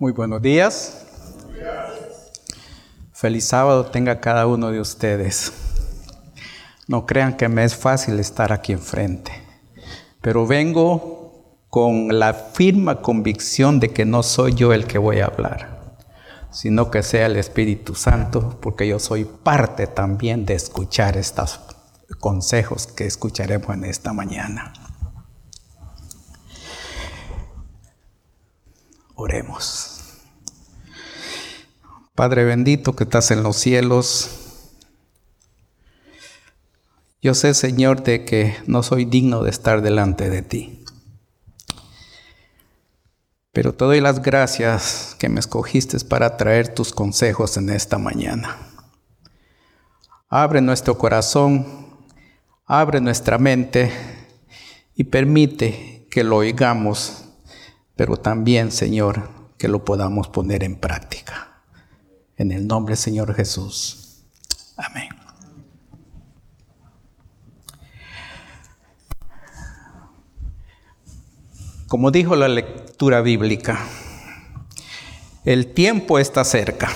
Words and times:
Muy 0.00 0.12
buenos 0.12 0.40
días. 0.40 1.04
Feliz 3.12 3.46
sábado 3.46 3.86
tenga 3.86 4.20
cada 4.20 4.46
uno 4.46 4.70
de 4.70 4.78
ustedes. 4.78 5.52
No 6.86 7.04
crean 7.04 7.36
que 7.36 7.48
me 7.48 7.64
es 7.64 7.74
fácil 7.74 8.20
estar 8.20 8.52
aquí 8.52 8.72
enfrente, 8.72 9.32
pero 10.20 10.46
vengo 10.46 11.64
con 11.68 12.16
la 12.16 12.32
firme 12.32 12.98
convicción 13.00 13.80
de 13.80 13.88
que 13.88 14.04
no 14.04 14.22
soy 14.22 14.54
yo 14.54 14.72
el 14.72 14.86
que 14.86 14.98
voy 14.98 15.18
a 15.18 15.26
hablar, 15.26 15.96
sino 16.52 16.92
que 16.92 17.02
sea 17.02 17.26
el 17.26 17.34
Espíritu 17.34 17.96
Santo, 17.96 18.56
porque 18.60 18.86
yo 18.86 19.00
soy 19.00 19.24
parte 19.24 19.88
también 19.88 20.46
de 20.46 20.54
escuchar 20.54 21.16
estos 21.16 21.58
consejos 22.20 22.86
que 22.86 23.04
escucharemos 23.04 23.74
en 23.74 23.82
esta 23.82 24.12
mañana. 24.12 24.72
Oremos. 29.20 30.00
Padre 32.14 32.44
bendito 32.44 32.94
que 32.94 33.02
estás 33.02 33.32
en 33.32 33.42
los 33.42 33.56
cielos, 33.56 34.30
yo 37.20 37.34
sé, 37.34 37.52
Señor, 37.54 38.04
de 38.04 38.24
que 38.24 38.56
no 38.68 38.84
soy 38.84 39.06
digno 39.06 39.42
de 39.42 39.50
estar 39.50 39.82
delante 39.82 40.30
de 40.30 40.42
ti. 40.42 40.84
Pero 43.50 43.74
te 43.74 43.86
doy 43.86 44.00
las 44.00 44.22
gracias 44.22 45.16
que 45.18 45.28
me 45.28 45.40
escogiste 45.40 45.98
para 46.04 46.36
traer 46.36 46.72
tus 46.72 46.92
consejos 46.92 47.56
en 47.56 47.70
esta 47.70 47.98
mañana. 47.98 48.56
Abre 50.28 50.60
nuestro 50.60 50.96
corazón, 50.96 52.06
abre 52.66 53.00
nuestra 53.00 53.36
mente 53.36 53.90
y 54.94 55.02
permite 55.02 56.06
que 56.08 56.22
lo 56.22 56.36
oigamos 56.36 57.27
pero 57.98 58.16
también, 58.16 58.70
Señor, 58.70 59.28
que 59.58 59.66
lo 59.66 59.84
podamos 59.84 60.28
poner 60.28 60.62
en 60.62 60.76
práctica. 60.76 61.64
En 62.36 62.52
el 62.52 62.64
nombre 62.64 62.92
del 62.92 63.02
Señor 63.02 63.34
Jesús. 63.34 64.22
Amén. 64.76 65.08
Como 71.88 72.12
dijo 72.12 72.36
la 72.36 72.46
lectura 72.46 73.20
bíblica, 73.20 73.84
el 75.44 75.74
tiempo 75.74 76.20
está 76.20 76.44
cerca 76.44 76.92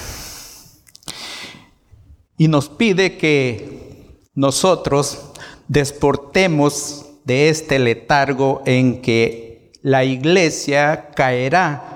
y 2.36 2.46
nos 2.46 2.68
pide 2.68 3.18
que 3.18 4.20
nosotros 4.36 5.32
desportemos 5.66 7.06
de 7.24 7.48
este 7.48 7.80
letargo 7.80 8.62
en 8.66 9.02
que 9.02 9.51
la 9.82 10.04
iglesia 10.04 11.10
caerá 11.14 11.92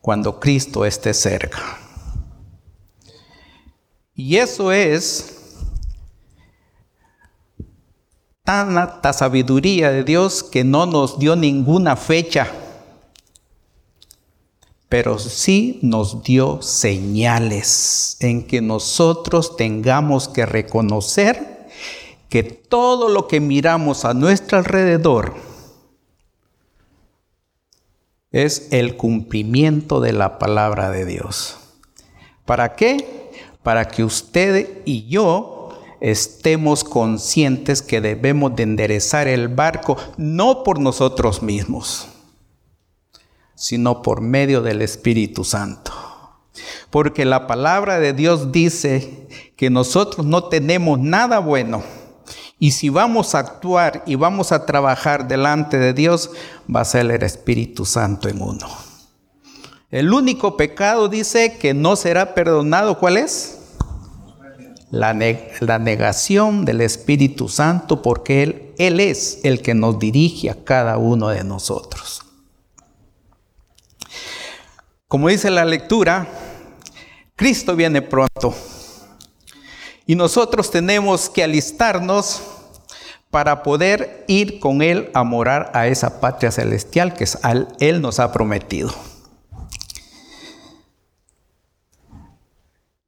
cuando 0.00 0.38
Cristo 0.38 0.84
esté 0.84 1.14
cerca. 1.14 1.60
Y 4.14 4.36
eso 4.36 4.72
es 4.72 5.36
tanta 8.44 9.12
sabiduría 9.12 9.90
de 9.90 10.04
Dios 10.04 10.42
que 10.42 10.64
no 10.64 10.86
nos 10.86 11.18
dio 11.18 11.36
ninguna 11.36 11.96
fecha, 11.96 12.50
pero 14.88 15.18
sí 15.18 15.80
nos 15.82 16.22
dio 16.22 16.62
señales 16.62 18.16
en 18.20 18.46
que 18.46 18.60
nosotros 18.60 19.56
tengamos 19.56 20.28
que 20.28 20.46
reconocer 20.46 21.55
que 22.36 22.42
todo 22.42 23.08
lo 23.08 23.28
que 23.28 23.40
miramos 23.40 24.04
a 24.04 24.12
nuestro 24.12 24.58
alrededor 24.58 25.32
es 28.30 28.68
el 28.72 28.98
cumplimiento 28.98 30.02
de 30.02 30.12
la 30.12 30.38
palabra 30.38 30.90
de 30.90 31.06
Dios. 31.06 31.56
¿Para 32.44 32.76
qué? 32.76 33.32
Para 33.62 33.88
que 33.88 34.04
usted 34.04 34.82
y 34.84 35.06
yo 35.06 35.80
estemos 36.02 36.84
conscientes 36.84 37.80
que 37.80 38.02
debemos 38.02 38.54
de 38.54 38.64
enderezar 38.64 39.28
el 39.28 39.48
barco 39.48 39.96
no 40.18 40.62
por 40.62 40.78
nosotros 40.78 41.42
mismos, 41.42 42.06
sino 43.54 44.02
por 44.02 44.20
medio 44.20 44.60
del 44.60 44.82
Espíritu 44.82 45.42
Santo. 45.42 45.90
Porque 46.90 47.24
la 47.24 47.46
palabra 47.46 47.98
de 47.98 48.12
Dios 48.12 48.52
dice 48.52 49.26
que 49.56 49.70
nosotros 49.70 50.26
no 50.26 50.50
tenemos 50.50 50.98
nada 50.98 51.38
bueno 51.38 51.82
y 52.58 52.70
si 52.70 52.88
vamos 52.88 53.34
a 53.34 53.40
actuar 53.40 54.02
y 54.06 54.14
vamos 54.14 54.52
a 54.52 54.64
trabajar 54.64 55.28
delante 55.28 55.78
de 55.78 55.92
Dios, 55.92 56.30
va 56.74 56.80
a 56.80 56.84
ser 56.86 57.10
el 57.10 57.22
Espíritu 57.22 57.84
Santo 57.84 58.28
en 58.28 58.40
uno. 58.40 58.66
El 59.90 60.12
único 60.12 60.56
pecado 60.56 61.08
dice 61.08 61.58
que 61.58 61.74
no 61.74 61.96
será 61.96 62.34
perdonado, 62.34 62.98
¿cuál 62.98 63.18
es? 63.18 63.58
La, 64.90 65.12
negación 65.12 66.64
del 66.64 66.80
Espíritu 66.80 67.48
Santo 67.48 68.02
porque 68.02 68.74
él, 68.78 69.00
es 69.00 69.40
el 69.42 69.60
que 69.60 69.74
nos 69.74 69.98
dirige 69.98 70.48
a 70.48 70.64
cada 70.64 70.96
uno 70.96 71.28
de 71.28 71.44
nosotros. 71.44 72.22
Como 75.08 75.28
dice 75.28 75.50
la 75.50 75.64
lectura, 75.64 76.26
Cristo 77.36 77.76
viene 77.76 78.00
pronto. 78.00 78.54
Y 80.06 80.14
nosotros 80.14 80.70
tenemos 80.70 81.28
que 81.28 81.42
alistarnos 81.42 82.40
para 83.30 83.64
poder 83.64 84.24
ir 84.28 84.60
con 84.60 84.80
Él 84.80 85.10
a 85.12 85.24
morar 85.24 85.72
a 85.74 85.88
esa 85.88 86.20
patria 86.20 86.52
celestial 86.52 87.12
que 87.12 87.26
Él 87.80 88.00
nos 88.00 88.20
ha 88.20 88.32
prometido. 88.32 88.94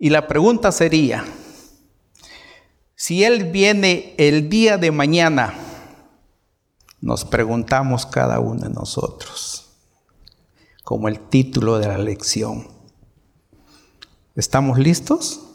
Y 0.01 0.11
la 0.11 0.27
pregunta 0.27 0.73
sería, 0.73 1.25
si 2.97 3.23
Él 3.23 3.45
viene 3.45 4.15
el 4.19 4.49
día 4.49 4.77
de 4.77 4.91
mañana, 4.91 5.55
nos 7.01 7.25
preguntamos 7.25 8.07
cada 8.07 8.41
uno 8.41 8.65
de 8.65 8.71
nosotros, 8.71 9.71
como 10.83 11.07
el 11.07 11.21
título 11.21 11.79
de 11.79 11.87
la 11.87 11.99
lección, 11.99 12.69
¿estamos 14.35 14.79
listos? 14.79 15.48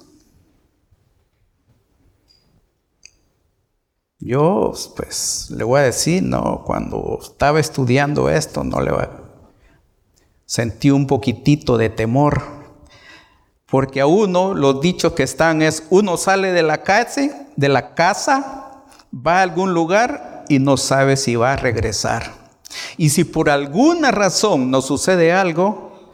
Yo, 4.19 4.74
pues, 4.96 5.50
le 5.50 5.63
voy 5.63 5.81
a 5.81 5.84
decir, 5.84 6.24
no, 6.24 6.63
cuando 6.66 7.19
estaba 7.22 7.59
estudiando 7.59 8.29
esto, 8.29 8.63
no 8.63 8.79
le 8.81 8.91
voy 8.91 9.03
a... 9.03 9.09
sentí 10.46 10.91
un 10.91 11.07
poquitito 11.07 11.78
de 11.78 11.90
temor, 11.90 12.41
porque 13.66 14.02
a 14.02 14.06
uno 14.06 14.53
los 14.53 14.79
dichos 14.81 15.13
que 15.13 15.23
están 15.23 15.62
es, 15.62 15.88
uno 15.90 16.16
sale 16.18 16.52
de 16.52 16.63
la 16.63 16.84
casa, 16.84 17.47
de 17.56 17.69
la 17.69 17.96
casa, 17.96 18.84
va 19.13 19.40
a 19.40 19.41
algún 19.41 19.73
lugar 19.73 20.46
y 20.47 20.59
no 20.59 20.78
sabe 20.78 21.18
si 21.18 21.35
va 21.35 21.53
a 21.53 21.57
regresar. 21.57 22.31
Y 22.97 23.09
si 23.09 23.23
por 23.23 23.50
alguna 23.50 24.12
razón 24.12 24.72
nos 24.72 24.85
sucede 24.85 25.34
algo, 25.34 26.12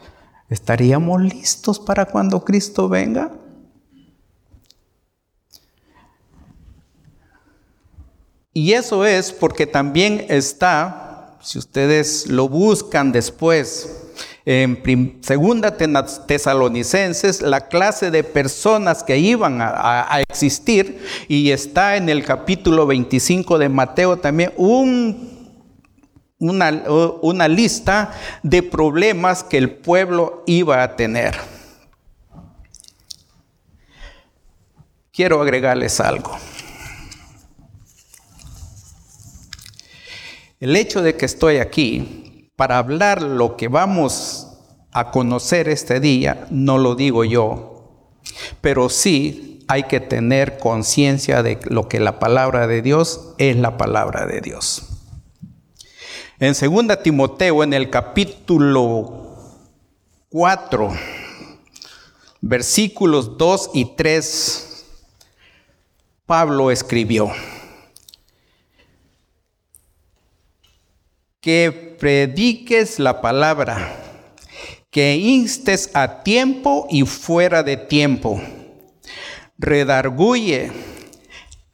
¿estaríamos 0.48 1.20
listos 1.22 1.78
para 1.78 2.06
cuando 2.06 2.44
Cristo 2.44 2.88
venga? 2.88 3.30
Y 8.52 8.72
eso 8.72 9.04
es 9.04 9.32
porque 9.32 9.66
también 9.66 10.26
está, 10.28 11.36
si 11.40 11.58
ustedes 11.58 12.26
lo 12.26 12.48
buscan 12.48 13.12
después, 13.12 14.10
en 14.44 15.22
segunda 15.22 15.76
tesalonicenses, 15.76 17.42
la 17.42 17.68
clase 17.68 18.10
de 18.10 18.24
personas 18.24 19.04
que 19.04 19.18
iban 19.18 19.58
a, 19.60 20.20
existir, 20.28 21.00
y 21.28 21.52
está 21.52 21.96
en 21.96 22.08
el 22.08 22.24
capítulo 22.24 22.86
25 22.86 23.58
de 23.58 23.68
Mateo 23.68 24.16
también 24.16 24.52
un, 24.56 25.52
una, 26.38 26.82
una 27.22 27.46
lista 27.46 28.12
de 28.42 28.64
problemas 28.64 29.44
que 29.44 29.58
el 29.58 29.70
pueblo 29.70 30.42
iba 30.46 30.82
a 30.82 30.96
tener. 30.96 31.36
Quiero 35.12 35.40
agregarles 35.40 36.00
algo. 36.00 36.36
El 40.60 40.76
hecho 40.76 41.00
de 41.00 41.16
que 41.16 41.24
estoy 41.24 41.56
aquí 41.56 42.52
para 42.54 42.76
hablar 42.76 43.22
lo 43.22 43.56
que 43.56 43.68
vamos 43.68 44.46
a 44.92 45.10
conocer 45.10 45.70
este 45.70 46.00
día, 46.00 46.46
no 46.50 46.76
lo 46.76 46.96
digo 46.96 47.24
yo, 47.24 48.10
pero 48.60 48.90
sí 48.90 49.64
hay 49.68 49.84
que 49.84 50.00
tener 50.00 50.58
conciencia 50.58 51.42
de 51.42 51.58
lo 51.64 51.88
que 51.88 51.98
la 51.98 52.18
palabra 52.18 52.66
de 52.66 52.82
Dios 52.82 53.32
es 53.38 53.56
la 53.56 53.78
palabra 53.78 54.26
de 54.26 54.42
Dios. 54.42 54.86
En 56.38 56.52
2 56.52 57.02
Timoteo, 57.02 57.62
en 57.64 57.72
el 57.72 57.88
capítulo 57.88 59.38
4, 60.28 60.92
versículos 62.42 63.38
2 63.38 63.70
y 63.72 63.96
3, 63.96 64.84
Pablo 66.26 66.70
escribió, 66.70 67.32
que 71.40 71.96
prediques 71.98 72.98
la 72.98 73.22
palabra, 73.22 73.96
que 74.90 75.16
instes 75.16 75.90
a 75.94 76.22
tiempo 76.22 76.86
y 76.90 77.06
fuera 77.06 77.62
de 77.62 77.78
tiempo, 77.78 78.42
redarguye, 79.56 80.70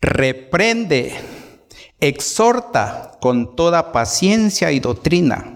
reprende, 0.00 1.16
exhorta 1.98 3.18
con 3.20 3.56
toda 3.56 3.90
paciencia 3.90 4.70
y 4.70 4.78
doctrina 4.78 5.52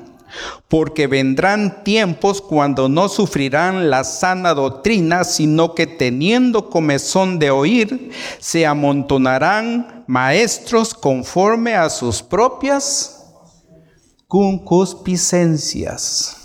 porque 0.69 1.09
vendrán 1.09 1.83
tiempos 1.83 2.41
cuando 2.41 2.89
no 2.89 3.09
sufrirán 3.09 3.91
la 3.91 4.05
sana 4.05 4.55
doctrina, 4.55 5.25
sino 5.25 5.75
que 5.75 5.89
teniendo 5.89 6.71
comezón 6.71 7.41
de 7.41 7.51
oír, 7.51 8.13
se 8.39 8.65
amontonarán 8.65 10.05
maestros 10.07 10.95
conforme 10.95 11.75
a 11.75 11.91
sus 11.91 12.23
propias 12.23 13.20
concupiscencias. 14.31 16.37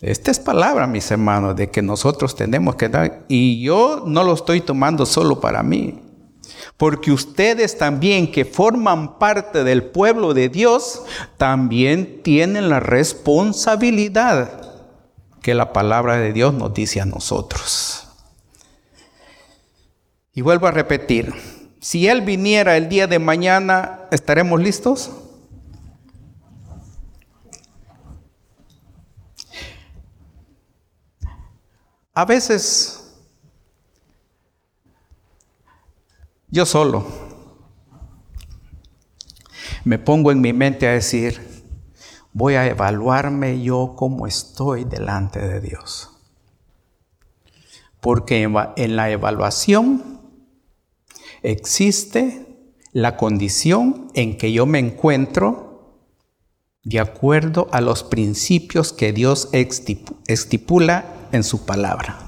Esta 0.00 0.30
es 0.30 0.38
palabra, 0.38 0.86
mis 0.86 1.10
hermanos, 1.10 1.54
de 1.54 1.70
que 1.70 1.82
nosotros 1.82 2.34
tenemos 2.34 2.76
que 2.76 2.88
dar. 2.88 3.26
Y 3.28 3.60
yo 3.60 4.04
no 4.06 4.24
lo 4.24 4.32
estoy 4.32 4.62
tomando 4.62 5.04
solo 5.04 5.38
para 5.38 5.62
mí. 5.62 6.00
Porque 6.78 7.12
ustedes 7.12 7.76
también 7.76 8.32
que 8.32 8.46
forman 8.46 9.18
parte 9.18 9.64
del 9.64 9.84
pueblo 9.84 10.32
de 10.32 10.48
Dios, 10.48 11.02
también 11.36 12.22
tienen 12.22 12.70
la 12.70 12.80
responsabilidad 12.80 14.62
que 15.42 15.52
la 15.52 15.74
palabra 15.74 16.16
de 16.16 16.32
Dios 16.32 16.54
nos 16.54 16.72
dice 16.72 17.02
a 17.02 17.04
nosotros. 17.04 18.08
Y 20.32 20.40
vuelvo 20.40 20.68
a 20.68 20.70
repetir, 20.70 21.34
si 21.80 22.08
Él 22.08 22.22
viniera 22.22 22.76
el 22.76 22.88
día 22.88 23.06
de 23.06 23.18
mañana, 23.18 24.08
¿estaremos 24.10 24.60
listos? 24.60 25.10
A 32.14 32.24
veces 32.24 33.06
Yo 36.56 36.64
solo 36.64 37.04
me 39.84 39.98
pongo 39.98 40.32
en 40.32 40.40
mi 40.40 40.52
mente 40.52 40.88
a 40.88 40.92
decir, 40.92 41.64
voy 42.32 42.54
a 42.54 42.66
evaluarme 42.66 43.62
yo 43.62 43.94
como 43.94 44.26
estoy 44.26 44.84
delante 44.84 45.38
de 45.38 45.60
Dios. 45.60 46.12
Porque 48.00 48.42
en 48.76 48.96
la 48.96 49.10
evaluación 49.10 50.15
existe 51.46 52.44
la 52.92 53.16
condición 53.16 54.10
en 54.14 54.36
que 54.36 54.52
yo 54.52 54.66
me 54.66 54.80
encuentro 54.80 56.02
de 56.82 56.98
acuerdo 56.98 57.68
a 57.70 57.80
los 57.80 58.02
principios 58.02 58.92
que 58.92 59.12
Dios 59.12 59.48
estipula 59.52 61.04
en 61.30 61.44
su 61.44 61.64
palabra. 61.64 62.18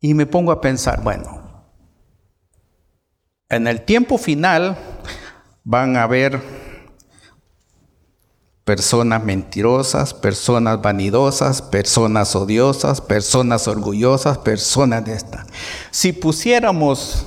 Y 0.00 0.14
me 0.14 0.26
pongo 0.26 0.52
a 0.52 0.60
pensar, 0.60 1.02
bueno, 1.02 1.66
en 3.50 3.66
el 3.66 3.82
tiempo 3.82 4.16
final 4.16 4.78
van 5.64 5.96
a 5.96 6.04
haber 6.04 6.40
personas 8.68 9.24
mentirosas, 9.24 10.12
personas 10.12 10.82
vanidosas, 10.82 11.62
personas 11.62 12.36
odiosas, 12.36 13.00
personas 13.00 13.66
orgullosas, 13.66 14.36
personas 14.36 15.06
de 15.06 15.14
esta. 15.14 15.46
Si 15.90 16.12
pusiéramos 16.12 17.24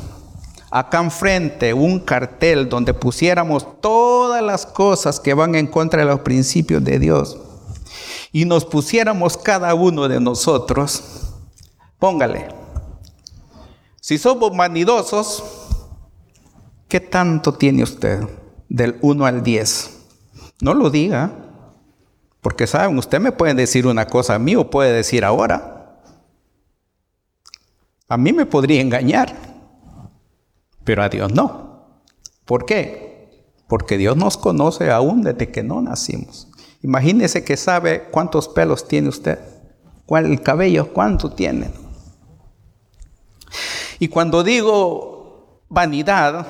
acá 0.70 1.00
enfrente 1.00 1.74
un 1.74 2.00
cartel 2.00 2.70
donde 2.70 2.94
pusiéramos 2.94 3.82
todas 3.82 4.44
las 4.44 4.68
cosas 4.68 5.20
que 5.20 5.34
van 5.34 5.56
en 5.56 5.66
contra 5.66 6.02
de 6.02 6.12
los 6.12 6.20
principios 6.20 6.84
de 6.84 7.00
Dios 7.00 7.40
y 8.32 8.46
nos 8.46 8.64
pusiéramos 8.64 9.36
cada 9.36 9.74
uno 9.74 10.08
de 10.08 10.20
nosotros, 10.20 11.02
póngale, 11.98 12.50
si 14.00 14.20
somos 14.20 14.56
vanidosos, 14.56 15.44
¿qué 16.88 17.00
tanto 17.00 17.52
tiene 17.56 17.82
usted 17.82 18.28
del 18.70 19.00
1 19.02 19.26
al 19.26 19.42
10? 19.42 20.01
No 20.62 20.74
lo 20.74 20.90
diga, 20.90 21.32
porque 22.42 22.68
saben, 22.68 22.98
usted 22.98 23.20
me 23.20 23.32
puede 23.32 23.54
decir 23.54 23.88
una 23.88 24.08
cosa 24.08 24.36
a 24.36 24.40
mí 24.40 24.56
o 24.56 24.70
puede 24.70 24.94
decir 24.94 25.26
ahora. 25.26 26.00
A 28.08 28.18
mí 28.18 28.34
me 28.34 28.46
podría 28.46 28.82
engañar, 28.82 29.36
pero 30.84 31.04
a 31.04 31.10
Dios 31.10 31.34
no. 31.34 32.02
¿Por 32.46 32.66
qué? 32.66 33.46
Porque 33.68 33.98
Dios 33.98 34.18
nos 34.18 34.38
conoce 34.38 34.92
aún 34.92 35.22
desde 35.22 35.52
que 35.52 35.64
no 35.64 35.82
nacimos. 35.82 36.48
Imagínese 36.82 37.44
que 37.44 37.58
sabe 37.58 38.10
cuántos 38.12 38.48
pelos 38.48 38.88
tiene 38.88 39.10
usted, 39.10 39.40
cuál 40.06 40.26
el 40.26 40.42
cabello, 40.42 40.92
cuánto 40.94 41.32
tiene. 41.32 41.72
Y 44.00 44.08
cuando 44.08 44.44
digo 44.44 45.62
vanidad, 45.70 46.48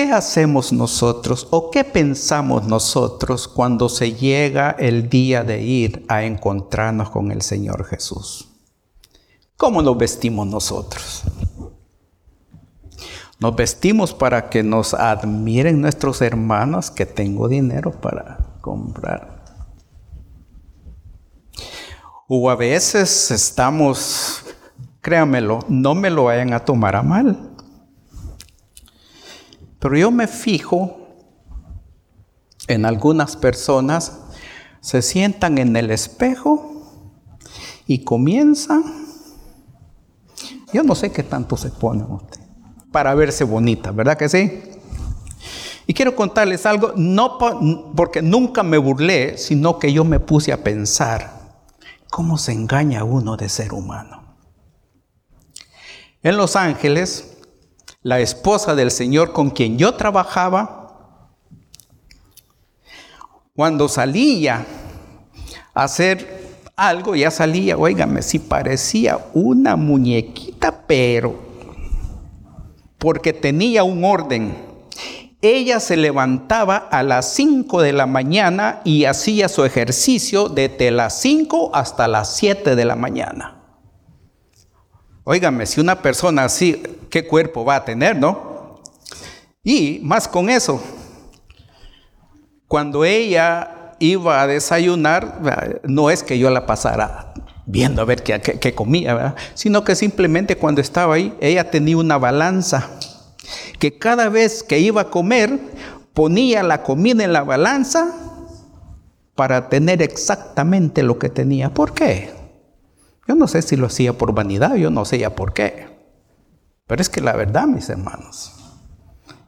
¿qué 0.00 0.12
hacemos 0.12 0.72
nosotros 0.72 1.46
o 1.50 1.70
qué 1.70 1.84
pensamos 1.84 2.66
nosotros 2.66 3.46
cuando 3.46 3.90
se 3.90 4.14
llega 4.14 4.70
el 4.78 5.10
día 5.10 5.44
de 5.44 5.60
ir 5.60 6.06
a 6.08 6.24
encontrarnos 6.24 7.10
con 7.10 7.30
el 7.30 7.42
Señor 7.42 7.84
Jesús? 7.84 8.48
¿Cómo 9.58 9.82
nos 9.82 9.98
vestimos 9.98 10.46
nosotros? 10.46 11.24
Nos 13.40 13.54
vestimos 13.54 14.14
para 14.14 14.48
que 14.48 14.62
nos 14.62 14.94
admiren 14.94 15.82
nuestros 15.82 16.22
hermanos 16.22 16.90
que 16.90 17.04
tengo 17.04 17.46
dinero 17.46 17.92
para 17.92 18.38
comprar 18.62 19.40
o 22.26 22.48
a 22.48 22.54
veces 22.54 23.30
estamos, 23.32 24.44
créanmelo, 25.02 25.58
no 25.68 25.94
me 25.94 26.08
lo 26.08 26.24
vayan 26.24 26.54
a 26.54 26.60
tomar 26.60 26.96
a 26.96 27.02
mal. 27.02 27.49
Pero 29.80 29.96
yo 29.96 30.10
me 30.10 30.28
fijo 30.28 30.98
en 32.68 32.84
algunas 32.84 33.36
personas, 33.36 34.20
se 34.80 35.02
sientan 35.02 35.58
en 35.58 35.74
el 35.74 35.90
espejo 35.90 37.10
y 37.86 38.04
comienzan, 38.04 38.84
yo 40.72 40.84
no 40.84 40.94
sé 40.94 41.10
qué 41.10 41.24
tanto 41.24 41.56
se 41.56 41.70
ponen 41.70 42.10
usted, 42.12 42.40
para 42.92 43.14
verse 43.14 43.42
bonita, 43.42 43.90
¿verdad 43.90 44.16
que 44.16 44.28
sí? 44.28 44.62
Y 45.86 45.94
quiero 45.94 46.14
contarles 46.14 46.66
algo, 46.66 46.92
no 46.94 47.38
porque 47.96 48.22
nunca 48.22 48.62
me 48.62 48.78
burlé, 48.78 49.36
sino 49.38 49.80
que 49.80 49.92
yo 49.92 50.04
me 50.04 50.20
puse 50.20 50.52
a 50.52 50.62
pensar 50.62 51.40
¿Cómo 52.10 52.38
se 52.38 52.52
engaña 52.52 53.04
uno 53.04 53.36
de 53.36 53.48
ser 53.48 53.72
humano? 53.72 54.36
En 56.22 56.36
Los 56.36 56.56
Ángeles, 56.56 57.29
la 58.02 58.20
esposa 58.20 58.74
del 58.74 58.90
Señor 58.90 59.32
con 59.32 59.50
quien 59.50 59.78
yo 59.78 59.94
trabajaba, 59.94 60.98
cuando 63.54 63.88
salía 63.88 64.64
a 65.74 65.84
hacer 65.84 66.58
algo, 66.76 67.14
ya 67.14 67.30
salía, 67.30 67.76
oígame, 67.76 68.22
si 68.22 68.38
parecía 68.38 69.18
una 69.34 69.76
muñequita, 69.76 70.86
pero 70.86 71.34
porque 72.98 73.32
tenía 73.32 73.84
un 73.84 74.04
orden 74.04 74.70
ella 75.42 75.80
se 75.80 75.96
levantaba 75.96 76.76
a 76.76 77.02
las 77.02 77.32
5 77.32 77.80
de 77.80 77.94
la 77.94 78.06
mañana 78.06 78.82
y 78.84 79.06
hacía 79.06 79.48
su 79.48 79.64
ejercicio 79.64 80.50
desde 80.50 80.90
las 80.90 81.18
5 81.20 81.70
hasta 81.72 82.08
las 82.08 82.36
7 82.36 82.76
de 82.76 82.84
la 82.84 82.94
mañana. 82.94 83.59
Óigame, 85.30 85.64
si 85.64 85.80
una 85.80 86.02
persona 86.02 86.42
así, 86.42 86.82
¿qué 87.08 87.24
cuerpo 87.24 87.64
va 87.64 87.76
a 87.76 87.84
tener, 87.84 88.16
no? 88.16 88.80
Y 89.62 90.00
más 90.02 90.26
con 90.26 90.50
eso, 90.50 90.82
cuando 92.66 93.04
ella 93.04 93.94
iba 94.00 94.42
a 94.42 94.48
desayunar, 94.48 95.80
no 95.84 96.10
es 96.10 96.24
que 96.24 96.36
yo 96.36 96.50
la 96.50 96.66
pasara 96.66 97.32
viendo 97.64 98.02
a 98.02 98.06
ver 98.06 98.24
qué, 98.24 98.40
qué 98.40 98.74
comía, 98.74 99.36
sino 99.54 99.84
que 99.84 99.94
simplemente 99.94 100.56
cuando 100.56 100.80
estaba 100.80 101.14
ahí, 101.14 101.32
ella 101.40 101.70
tenía 101.70 101.96
una 101.96 102.18
balanza 102.18 102.90
que 103.78 103.98
cada 103.98 104.30
vez 104.30 104.64
que 104.64 104.80
iba 104.80 105.02
a 105.02 105.10
comer 105.10 105.60
ponía 106.12 106.64
la 106.64 106.82
comida 106.82 107.22
en 107.22 107.32
la 107.32 107.44
balanza 107.44 108.12
para 109.36 109.68
tener 109.68 110.02
exactamente 110.02 111.04
lo 111.04 111.20
que 111.20 111.28
tenía. 111.28 111.72
¿Por 111.72 111.94
qué? 111.94 112.39
Yo 113.30 113.36
no 113.36 113.46
sé 113.46 113.62
si 113.62 113.76
lo 113.76 113.86
hacía 113.86 114.18
por 114.18 114.34
vanidad, 114.34 114.74
yo 114.74 114.90
no 114.90 115.04
sé 115.04 115.20
ya 115.20 115.36
por 115.36 115.52
qué. 115.52 115.86
Pero 116.88 117.00
es 117.00 117.08
que 117.08 117.20
la 117.20 117.36
verdad, 117.36 117.68
mis 117.68 117.88
hermanos, 117.88 118.50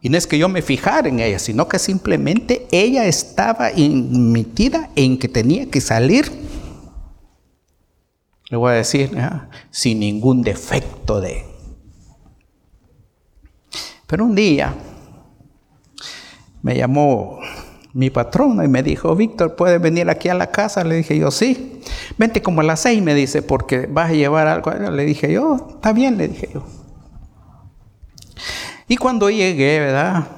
y 0.01 0.09
no 0.09 0.17
es 0.17 0.29
que 0.29 0.39
yo 0.39 0.49
me 0.49 0.63
fijara 0.63 1.09
en 1.09 1.19
ella, 1.19 1.41
sino 1.41 1.67
que 1.67 1.81
simplemente 1.81 2.69
ella 2.71 3.07
estaba 3.07 3.71
metida 3.77 4.91
en 4.95 5.19
que 5.19 5.27
tenía 5.27 5.69
que 5.69 5.81
salir 5.81 6.31
Le 8.51 8.57
voy 8.57 8.71
a 8.71 8.75
decir, 8.75 9.11
sin 9.73 9.99
ningún 9.99 10.43
defecto 10.43 11.21
de... 11.21 11.45
Pero 14.07 14.27
un 14.27 14.37
día 14.37 14.77
me 16.63 16.77
llamó 16.77 17.41
mi 17.95 18.11
patrona 18.11 18.65
y 18.65 18.69
me 18.69 18.85
dijo, 18.85 19.17
Víctor, 19.17 19.57
¿puedes 19.57 19.83
venir 19.83 20.09
aquí 20.09 20.29
a 20.29 20.35
la 20.35 20.53
casa? 20.53 20.85
Le 20.85 20.95
dije 20.95 21.19
yo, 21.19 21.33
sí. 21.33 21.82
Vente 22.19 22.43
como 22.43 22.61
a 22.61 22.65
las 22.65 22.81
seis, 22.81 23.03
me 23.03 23.15
dice, 23.15 23.43
porque 23.43 23.87
vas 23.87 24.11
a 24.11 24.15
llevar 24.15 24.47
algo. 24.47 24.71
Le 24.71 25.05
dije 25.05 25.33
yo, 25.33 25.69
está 25.75 25.93
bien, 25.93 26.19
le 26.19 26.29
dije 26.29 26.51
yo. 26.53 26.65
Y 28.89 28.97
cuando 28.97 29.31
llegué, 29.31 29.81
¿verdad? 29.81 30.29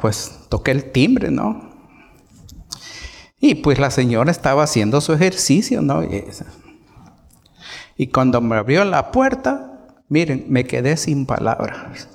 Pues 0.00 0.32
toqué 0.48 0.70
el 0.70 0.92
timbre, 0.92 1.30
¿no? 1.30 1.70
Y 3.38 3.56
pues 3.56 3.78
la 3.78 3.90
señora 3.90 4.30
estaba 4.30 4.62
haciendo 4.62 5.00
su 5.00 5.12
ejercicio, 5.12 5.82
¿no? 5.82 6.02
Y 7.96 8.06
cuando 8.08 8.40
me 8.40 8.56
abrió 8.56 8.84
la 8.84 9.10
puerta, 9.10 9.94
miren, 10.08 10.46
me 10.48 10.64
quedé 10.64 10.96
sin 10.96 11.26
palabras. 11.26 12.08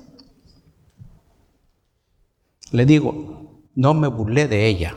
Le 2.71 2.85
digo, 2.85 3.61
no 3.75 3.93
me 3.93 4.07
burlé 4.07 4.47
de 4.47 4.67
ella, 4.67 4.95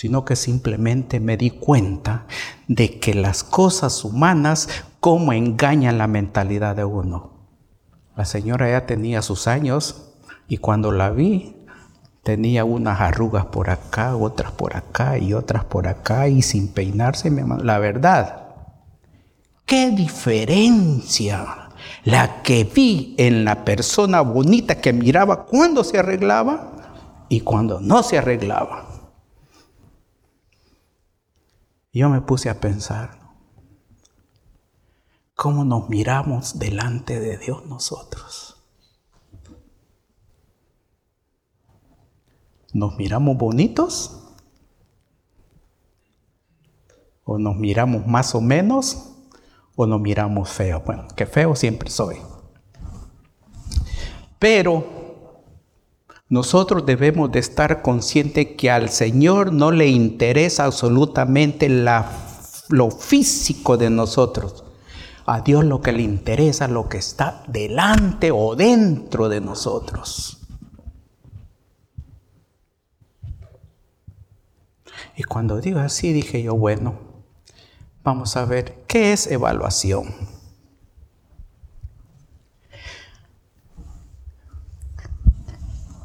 sino 0.00 0.24
que 0.24 0.34
simplemente 0.34 1.20
me 1.20 1.36
di 1.36 1.50
cuenta 1.50 2.24
de 2.68 2.98
que 2.98 3.12
las 3.12 3.44
cosas 3.44 4.02
humanas, 4.02 4.66
cómo 4.98 5.34
engañan 5.34 5.98
la 5.98 6.06
mentalidad 6.06 6.74
de 6.74 6.86
uno. 6.86 7.34
La 8.16 8.24
señora 8.24 8.70
ya 8.70 8.86
tenía 8.86 9.20
sus 9.20 9.46
años 9.46 10.14
y 10.48 10.56
cuando 10.56 10.90
la 10.90 11.10
vi, 11.10 11.54
tenía 12.22 12.64
unas 12.64 12.98
arrugas 12.98 13.44
por 13.44 13.68
acá, 13.68 14.16
otras 14.16 14.52
por 14.52 14.74
acá 14.74 15.18
y 15.18 15.34
otras 15.34 15.66
por 15.66 15.86
acá 15.86 16.28
y 16.28 16.40
sin 16.40 16.68
peinarse. 16.68 17.30
La 17.62 17.78
verdad, 17.78 18.54
qué 19.66 19.90
diferencia 19.90 21.68
la 22.04 22.40
que 22.40 22.64
vi 22.64 23.14
en 23.18 23.44
la 23.44 23.66
persona 23.66 24.22
bonita 24.22 24.80
que 24.80 24.94
miraba 24.94 25.44
cuando 25.44 25.84
se 25.84 25.98
arreglaba 25.98 27.26
y 27.28 27.40
cuando 27.40 27.80
no 27.80 28.02
se 28.02 28.16
arreglaba. 28.16 28.89
Yo 31.92 32.08
me 32.08 32.20
puse 32.20 32.48
a 32.48 32.60
pensar, 32.60 33.18
¿cómo 35.34 35.64
nos 35.64 35.88
miramos 35.88 36.58
delante 36.58 37.18
de 37.18 37.36
Dios 37.36 37.66
nosotros? 37.66 38.56
¿Nos 42.72 42.96
miramos 42.96 43.36
bonitos? 43.36 44.16
¿O 47.24 47.38
nos 47.38 47.56
miramos 47.56 48.06
más 48.06 48.36
o 48.36 48.40
menos? 48.40 49.16
¿O 49.74 49.86
nos 49.86 50.00
miramos 50.00 50.48
feos? 50.48 50.84
Bueno, 50.84 51.08
que 51.16 51.26
feo 51.26 51.56
siempre 51.56 51.90
soy. 51.90 52.18
Pero 54.38 54.99
nosotros 56.30 56.86
debemos 56.86 57.32
de 57.32 57.40
estar 57.40 57.82
conscientes 57.82 58.50
que 58.56 58.70
al 58.70 58.88
Señor 58.88 59.52
no 59.52 59.72
le 59.72 59.88
interesa 59.88 60.64
absolutamente 60.64 61.68
lo 61.68 62.90
físico 62.92 63.76
de 63.76 63.90
nosotros. 63.90 64.64
A 65.26 65.40
Dios 65.40 65.64
lo 65.64 65.82
que 65.82 65.90
le 65.90 66.02
interesa 66.02 66.66
es 66.66 66.70
lo 66.70 66.88
que 66.88 66.98
está 66.98 67.42
delante 67.48 68.30
o 68.30 68.54
dentro 68.54 69.28
de 69.28 69.40
nosotros. 69.40 70.38
Y 75.16 75.24
cuando 75.24 75.60
digo 75.60 75.80
así, 75.80 76.12
dije 76.12 76.44
yo, 76.44 76.54
bueno, 76.54 76.94
vamos 78.04 78.36
a 78.36 78.44
ver, 78.44 78.84
¿qué 78.86 79.12
es 79.12 79.26
evaluación? 79.26 80.14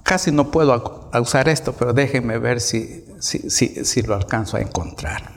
Casi 0.05 0.31
no 0.31 0.51
puedo 0.51 1.09
usar 1.19 1.50
esto, 1.50 1.74
pero 1.74 1.91
déjenme 1.91 2.38
ver 2.38 2.62
si, 2.62 3.05
si, 3.19 4.01
lo 4.03 4.13
alcanzo 4.13 4.55
a 4.55 4.62
encontrar. 4.62 5.31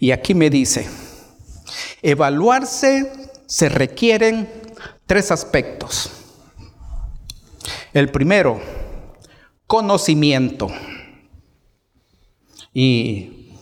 Y 0.00 0.10
aquí 0.10 0.34
me 0.34 0.50
dice, 0.50 0.88
evaluarse 2.02 3.08
se 3.46 3.68
requieren 3.68 4.48
tres 5.06 5.30
aspectos. 5.30 6.10
El 7.92 8.10
primero, 8.10 8.60
conocimiento. 9.68 10.72
Y 12.72 13.54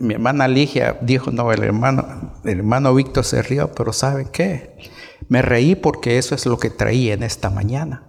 mi 0.00 0.12
hermana 0.12 0.48
Ligia 0.48 0.98
dijo, 1.00 1.30
no, 1.30 1.50
el 1.50 1.62
hermano, 1.62 2.34
el 2.44 2.58
hermano 2.58 2.94
Víctor 2.94 3.24
se 3.24 3.40
rió, 3.40 3.72
pero 3.72 3.94
¿saben 3.94 4.28
qué? 4.28 4.94
Me 5.28 5.42
reí 5.42 5.74
porque 5.74 6.18
eso 6.18 6.34
es 6.34 6.46
lo 6.46 6.58
que 6.58 6.70
traía 6.70 7.14
en 7.14 7.22
esta 7.22 7.50
mañana. 7.50 8.02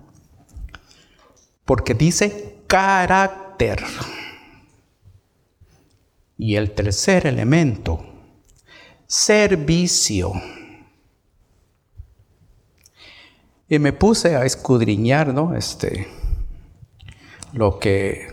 Porque 1.65 1.93
dice 1.93 2.57
carácter. 2.67 3.83
Y 6.37 6.55
el 6.55 6.71
tercer 6.71 7.25
elemento, 7.25 8.05
servicio. 9.07 10.33
Y 13.67 13.79
me 13.79 13.91
puse 13.91 14.35
a 14.35 14.45
escudriñar, 14.45 15.33
¿no? 15.33 15.55
Este, 15.55 16.07
lo 17.53 17.79
que, 17.79 18.27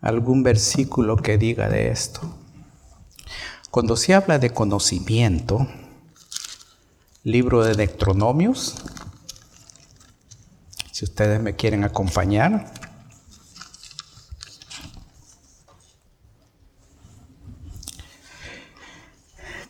algún 0.00 0.42
versículo 0.42 1.16
que 1.16 1.36
diga 1.36 1.68
de 1.68 1.88
esto. 1.88 2.20
Cuando 3.70 3.96
se 3.96 4.14
habla 4.14 4.38
de 4.38 4.50
conocimiento, 4.50 5.66
libro 7.24 7.64
de 7.64 7.74
Deuteronomios, 7.74 8.76
si 10.92 11.06
ustedes 11.06 11.40
me 11.40 11.56
quieren 11.56 11.82
acompañar. 11.82 12.70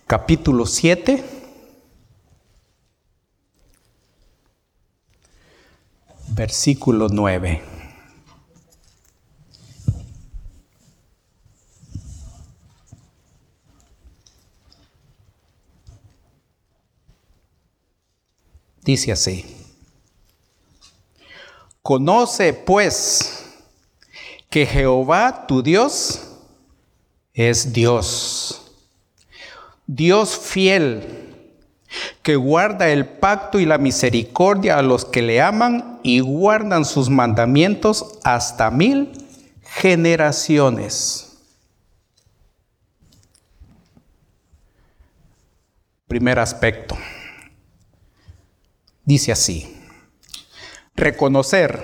Capítulo 0.09 0.67
7. 0.67 1.25
Versículo 6.31 7.09
9. 7.09 7.74
Dice 18.85 19.13
así. 19.13 19.47
Conoce 21.81 22.53
pues 22.53 23.45
que 24.51 24.67
Jehová 24.67 25.47
tu 25.47 25.63
Dios 25.63 26.21
es 27.33 27.73
Dios. 27.73 28.61
Dios 29.87 30.39
fiel, 30.39 31.35
que 32.23 32.37
guarda 32.37 32.89
el 32.89 33.07
pacto 33.07 33.59
y 33.59 33.67
la 33.67 33.79
misericordia 33.79 34.79
a 34.79 34.83
los 34.83 35.05
que 35.05 35.23
le 35.23 35.41
aman 35.41 36.01
y 36.03 36.21
guardan 36.21 36.85
sus 36.85 37.11
mandamientos 37.11 38.19
hasta 38.23 38.71
mil 38.71 39.13
generaciones. 39.63 41.39
Primer 46.07 46.39
aspecto. 46.39 46.97
Dice 49.05 49.33
así, 49.33 49.77
reconocer. 50.95 51.83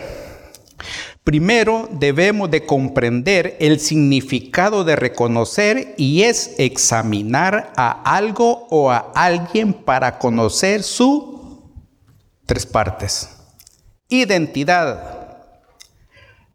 Primero 1.23 1.89
debemos 1.93 2.51
de 2.51 2.65
comprender 2.65 3.59
el 3.61 3.79
significado 3.79 4.85
de 4.85 4.97
reconocer 4.97 5.95
y 5.99 6.23
es 6.23 6.55
examinar 6.59 7.75
a 7.77 7.91
algo 8.17 8.67
o 8.71 8.91
a 8.91 9.13
alguien 9.15 9.75
para 9.75 10.19
conocer 10.19 10.83
su 10.83 11.71
tres 12.47 12.65
partes. 12.65 13.29
Identidad, 14.09 15.47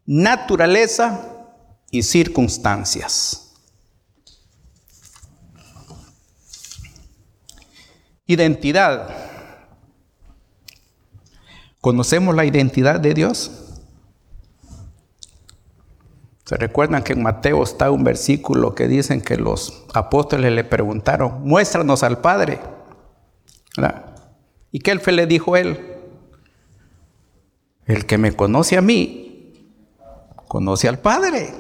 naturaleza 0.05 1.47
y 1.91 2.01
circunstancias. 2.01 3.53
Identidad 8.25 9.24
¿Conocemos 11.85 12.33
la 12.35 12.45
identidad 12.45 12.99
de 12.99 13.13
Dios? 13.13 13.51
¿Se 16.43 16.57
recuerdan 16.57 17.03
que 17.03 17.13
en 17.13 17.21
Mateo 17.21 17.61
está 17.61 17.91
un 17.91 18.03
versículo 18.03 18.73
que 18.73 18.87
dicen 18.87 19.21
que 19.21 19.37
los 19.37 19.85
apóstoles 19.93 20.51
le 20.51 20.63
preguntaron, 20.63 21.43
muéstranos 21.43 22.01
al 22.01 22.21
Padre? 22.21 22.59
¿Y 24.71 24.79
qué 24.79 24.95
le 24.95 25.27
dijo 25.27 25.55
él? 25.55 25.79
El 27.85 28.07
que 28.07 28.17
me 28.17 28.31
conoce 28.31 28.77
a 28.77 28.81
mí, 28.81 29.53
conoce 30.47 30.87
al 30.87 30.97
Padre. 30.97 31.53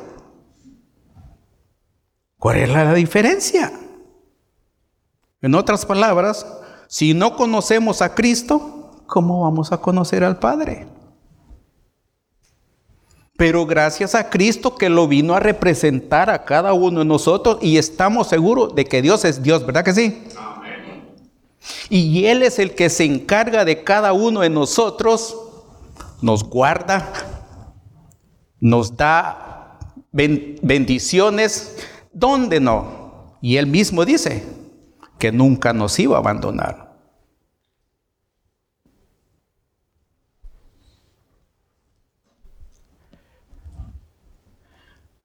¿Cuál 2.39 2.57
es 2.57 2.69
la 2.69 2.95
diferencia? 2.95 3.71
En 5.43 5.53
otras 5.53 5.85
palabras, 5.85 6.47
si 6.87 7.13
no 7.13 7.35
conocemos 7.35 8.01
a 8.01 8.15
Cristo, 8.15 8.74
¿cómo 9.05 9.43
vamos 9.43 9.71
a 9.71 9.77
conocer 9.77 10.23
al 10.23 10.39
Padre? 10.39 10.87
Pero 13.37 13.65
gracias 13.65 14.15
a 14.15 14.29
Cristo 14.29 14.75
que 14.75 14.89
lo 14.89 15.07
vino 15.07 15.35
a 15.35 15.39
representar 15.39 16.29
a 16.29 16.45
cada 16.45 16.73
uno 16.73 16.99
de 16.99 17.05
nosotros 17.05 17.57
y 17.61 17.77
estamos 17.77 18.27
seguros 18.27 18.75
de 18.75 18.85
que 18.85 19.01
Dios 19.01 19.25
es 19.25 19.43
Dios, 19.43 19.65
¿verdad 19.65 19.83
que 19.83 19.93
sí? 19.93 20.23
Y 21.89 22.25
Él 22.25 22.43
es 22.43 22.59
el 22.59 22.75
que 22.75 22.89
se 22.89 23.03
encarga 23.03 23.65
de 23.65 23.83
cada 23.83 24.13
uno 24.13 24.41
de 24.41 24.49
nosotros, 24.49 25.35
nos 26.21 26.43
guarda, 26.43 27.11
nos 28.59 28.95
da 28.95 29.79
bendiciones, 30.11 31.77
¿dónde 32.13 32.61
no? 32.61 33.35
Y 33.41 33.57
Él 33.57 33.67
mismo 33.67 34.05
dice 34.05 34.43
que 35.19 35.31
nunca 35.31 35.73
nos 35.73 35.99
iba 35.99 36.15
a 36.15 36.19
abandonar. 36.19 36.84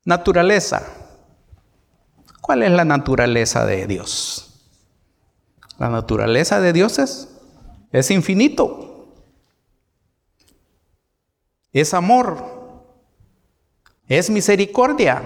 Naturaleza. 0.04 0.82
¿Cuál 2.40 2.62
es 2.62 2.70
la 2.70 2.84
naturaleza 2.84 3.66
de 3.66 3.86
Dios? 3.86 4.46
La 5.78 5.88
naturaleza 5.88 6.60
de 6.60 6.72
Dios 6.72 6.98
es, 6.98 7.28
es 7.92 8.10
infinito. 8.10 9.14
Es 11.72 11.94
amor. 11.94 12.44
Es 14.06 14.30
misericordia. 14.30 15.22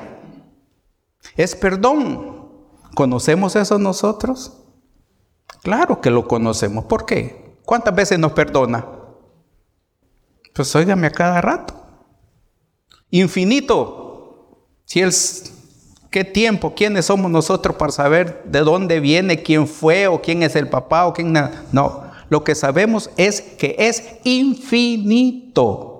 Es 1.36 1.56
perdón. 1.56 2.34
¿Conocemos 2.94 3.56
eso 3.56 3.78
nosotros? 3.78 4.60
Claro 5.62 6.00
que 6.00 6.10
lo 6.10 6.28
conocemos. 6.28 6.84
¿Por 6.84 7.06
qué? 7.06 7.58
¿Cuántas 7.64 7.94
veces 7.94 8.18
nos 8.18 8.32
perdona? 8.32 8.86
Pues 10.54 10.74
óigame 10.76 11.06
a 11.06 11.10
cada 11.10 11.40
rato. 11.40 11.74
Infinito. 13.10 14.03
Si 14.94 15.02
¿qué 16.08 16.22
tiempo? 16.22 16.72
¿Quiénes 16.72 17.06
somos 17.06 17.28
nosotros 17.28 17.74
para 17.74 17.90
saber 17.90 18.44
de 18.44 18.60
dónde 18.60 19.00
viene, 19.00 19.42
quién 19.42 19.66
fue 19.66 20.06
o 20.06 20.22
quién 20.22 20.44
es 20.44 20.54
el 20.54 20.68
papá 20.68 21.06
o 21.06 21.12
quién 21.12 21.32
no? 21.72 22.04
Lo 22.28 22.44
que 22.44 22.54
sabemos 22.54 23.10
es 23.16 23.40
que 23.40 23.74
es 23.76 24.04
infinito. 24.22 25.90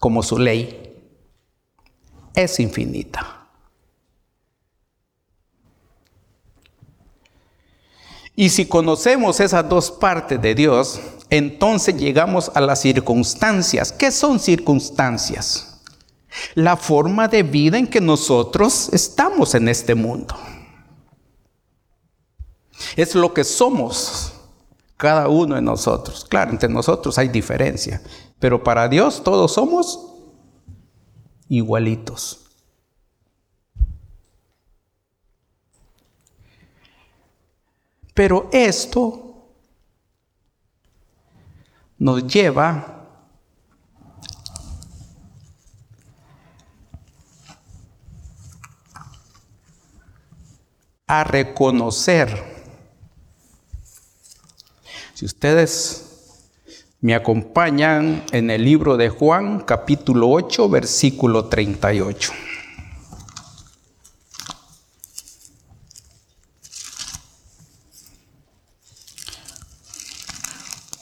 Como 0.00 0.22
su 0.22 0.38
ley 0.38 0.98
es 2.34 2.58
infinita. 2.58 3.46
Y 8.34 8.48
si 8.48 8.64
conocemos 8.64 9.40
esas 9.40 9.68
dos 9.68 9.90
partes 9.90 10.40
de 10.40 10.54
Dios, 10.54 11.02
entonces 11.28 11.98
llegamos 11.98 12.50
a 12.54 12.62
las 12.62 12.80
circunstancias. 12.80 13.92
¿Qué 13.92 14.10
son 14.10 14.40
circunstancias? 14.40 15.67
La 16.54 16.76
forma 16.76 17.28
de 17.28 17.42
vida 17.42 17.78
en 17.78 17.86
que 17.86 18.00
nosotros 18.00 18.90
estamos 18.92 19.54
en 19.54 19.68
este 19.68 19.94
mundo. 19.94 20.34
Es 22.96 23.14
lo 23.14 23.32
que 23.34 23.44
somos 23.44 24.32
cada 24.96 25.28
uno 25.28 25.54
de 25.54 25.62
nosotros. 25.62 26.26
Claro, 26.28 26.50
entre 26.50 26.68
nosotros 26.68 27.18
hay 27.18 27.28
diferencia, 27.28 28.02
pero 28.38 28.62
para 28.62 28.88
Dios 28.88 29.22
todos 29.22 29.52
somos 29.52 30.14
igualitos. 31.48 32.44
Pero 38.14 38.48
esto 38.52 39.28
nos 41.98 42.26
lleva 42.26 42.97
a 51.08 51.24
reconocer. 51.24 52.28
Si 55.14 55.24
ustedes 55.24 56.04
me 57.00 57.14
acompañan 57.14 58.24
en 58.30 58.50
el 58.50 58.64
libro 58.64 58.96
de 58.96 59.08
Juan, 59.08 59.60
capítulo 59.60 60.28
8, 60.30 60.68
versículo 60.68 61.46
38. 61.46 62.32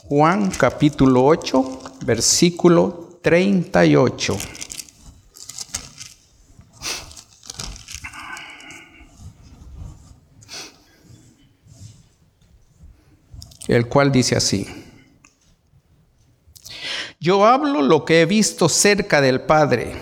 Juan 0.07 0.51
capítulo 0.51 1.25
8, 1.25 1.79
versículo 2.05 3.19
38. 3.21 4.37
El 13.67 13.87
cual 13.87 14.11
dice 14.11 14.35
así. 14.35 14.67
Yo 17.19 17.45
hablo 17.45 17.81
lo 17.81 18.05
que 18.05 18.21
he 18.21 18.25
visto 18.25 18.69
cerca 18.69 19.21
del 19.21 19.41
Padre, 19.41 19.95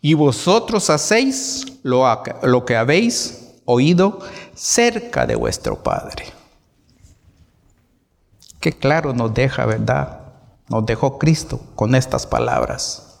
y 0.00 0.14
vosotros 0.14 0.88
hacéis 0.90 1.66
lo, 1.82 2.04
lo 2.42 2.64
que 2.64 2.76
habéis 2.76 3.52
oído 3.66 4.18
cerca 4.54 5.26
de 5.26 5.36
vuestro 5.36 5.82
Padre. 5.82 6.24
Qué 8.60 8.72
claro 8.72 9.12
nos 9.12 9.32
deja, 9.32 9.66
¿verdad? 9.66 10.20
Nos 10.68 10.86
dejó 10.86 11.18
Cristo 11.18 11.60
con 11.74 11.94
estas 11.94 12.26
palabras. 12.26 13.20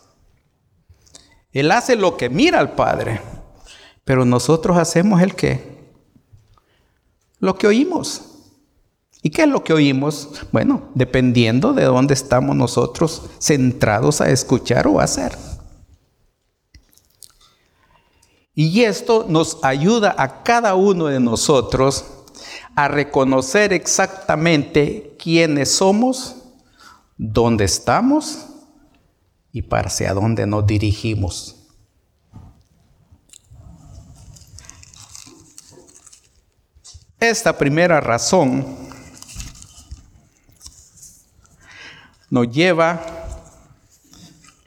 Él 1.52 1.70
hace 1.72 1.96
lo 1.96 2.16
que 2.16 2.28
mira 2.28 2.60
al 2.60 2.72
Padre, 2.72 3.20
pero 4.04 4.24
nosotros 4.24 4.76
hacemos 4.76 5.20
el 5.20 5.34
que? 5.34 5.90
Lo 7.38 7.56
que 7.56 7.66
oímos. 7.66 8.29
¿Y 9.22 9.30
qué 9.30 9.42
es 9.42 9.48
lo 9.48 9.62
que 9.62 9.72
oímos? 9.72 10.30
Bueno, 10.50 10.88
dependiendo 10.94 11.74
de 11.74 11.84
dónde 11.84 12.14
estamos 12.14 12.56
nosotros 12.56 13.22
centrados 13.38 14.20
a 14.20 14.30
escuchar 14.30 14.86
o 14.86 15.00
a 15.00 15.04
hacer. 15.04 15.36
Y 18.54 18.82
esto 18.82 19.26
nos 19.28 19.58
ayuda 19.62 20.14
a 20.18 20.42
cada 20.42 20.74
uno 20.74 21.06
de 21.06 21.20
nosotros 21.20 22.04
a 22.74 22.88
reconocer 22.88 23.72
exactamente 23.72 25.16
quiénes 25.18 25.70
somos, 25.70 26.36
dónde 27.16 27.64
estamos 27.64 28.46
y 29.52 29.62
para 29.62 29.88
hacia 29.88 30.14
dónde 30.14 30.46
nos 30.46 30.66
dirigimos. 30.66 31.56
Esta 37.18 37.58
primera 37.58 38.00
razón 38.00 38.89
nos 42.30 42.48
lleva 42.48 43.04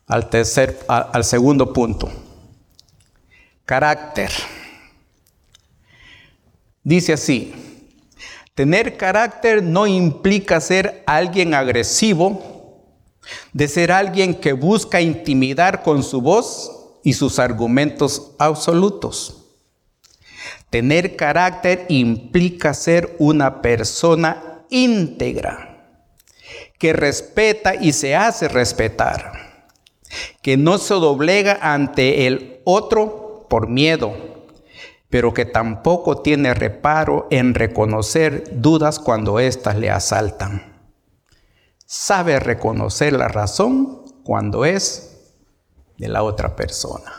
al 0.05 0.29
tercer, 0.29 0.79
al 0.87 1.23
segundo 1.23 1.71
punto. 1.71 2.11
Carácter. 3.65 4.29
Dice 6.83 7.13
así, 7.13 7.53
tener 8.53 8.97
carácter 8.97 9.63
no 9.63 9.87
implica 9.87 10.59
ser 10.59 11.01
alguien 11.07 11.53
agresivo, 11.53 12.51
de 13.53 13.69
ser 13.69 13.93
alguien 13.93 14.35
que 14.35 14.51
busca 14.51 14.99
intimidar 14.99 15.81
con 15.81 16.03
su 16.03 16.21
voz 16.21 16.69
y 17.03 17.13
sus 17.13 17.39
argumentos 17.39 18.31
absolutos. 18.37 19.45
Tener 20.69 21.15
carácter 21.15 21.85
implica 21.87 22.73
ser 22.73 23.15
una 23.19 23.61
persona 23.61 24.65
íntegra 24.69 25.72
que 26.77 26.93
respeta 26.93 27.75
y 27.75 27.93
se 27.93 28.15
hace 28.15 28.47
respetar, 28.47 29.67
que 30.41 30.57
no 30.57 30.77
se 30.77 30.93
doblega 30.95 31.57
ante 31.61 32.27
el 32.27 32.61
otro 32.65 33.45
por 33.49 33.67
miedo, 33.67 34.13
pero 35.09 35.33
que 35.33 35.45
tampoco 35.45 36.21
tiene 36.21 36.53
reparo 36.53 37.27
en 37.29 37.53
reconocer 37.53 38.45
dudas 38.51 38.99
cuando 38.99 39.39
éstas 39.39 39.77
le 39.77 39.89
asaltan. 39.89 40.73
Sabe 41.85 42.39
reconocer 42.39 43.13
la 43.13 43.27
razón 43.27 44.05
cuando 44.23 44.65
es 44.65 45.13
de 45.97 46.07
la 46.07 46.23
otra 46.23 46.55
persona. 46.55 47.11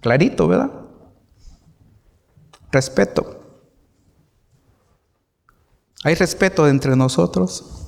Clarito, 0.00 0.48
¿verdad? 0.48 0.70
Respeto. 2.70 3.37
¿Hay 6.04 6.14
respeto 6.14 6.68
entre 6.68 6.96
nosotros? 6.96 7.78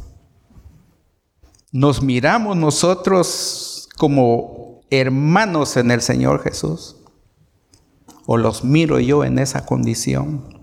nos 1.73 2.03
miramos 2.03 2.57
nosotros 2.57 3.88
como 3.96 4.81
hermanos 4.90 5.77
en 5.77 5.90
el 5.90 6.03
Señor 6.03 6.42
Jesús? 6.42 6.96
¿O 8.27 8.37
los 8.37 8.64
miro 8.64 8.99
yo 9.01 9.25
en 9.25 9.38
esa 9.38 9.66
condición? 9.66 10.59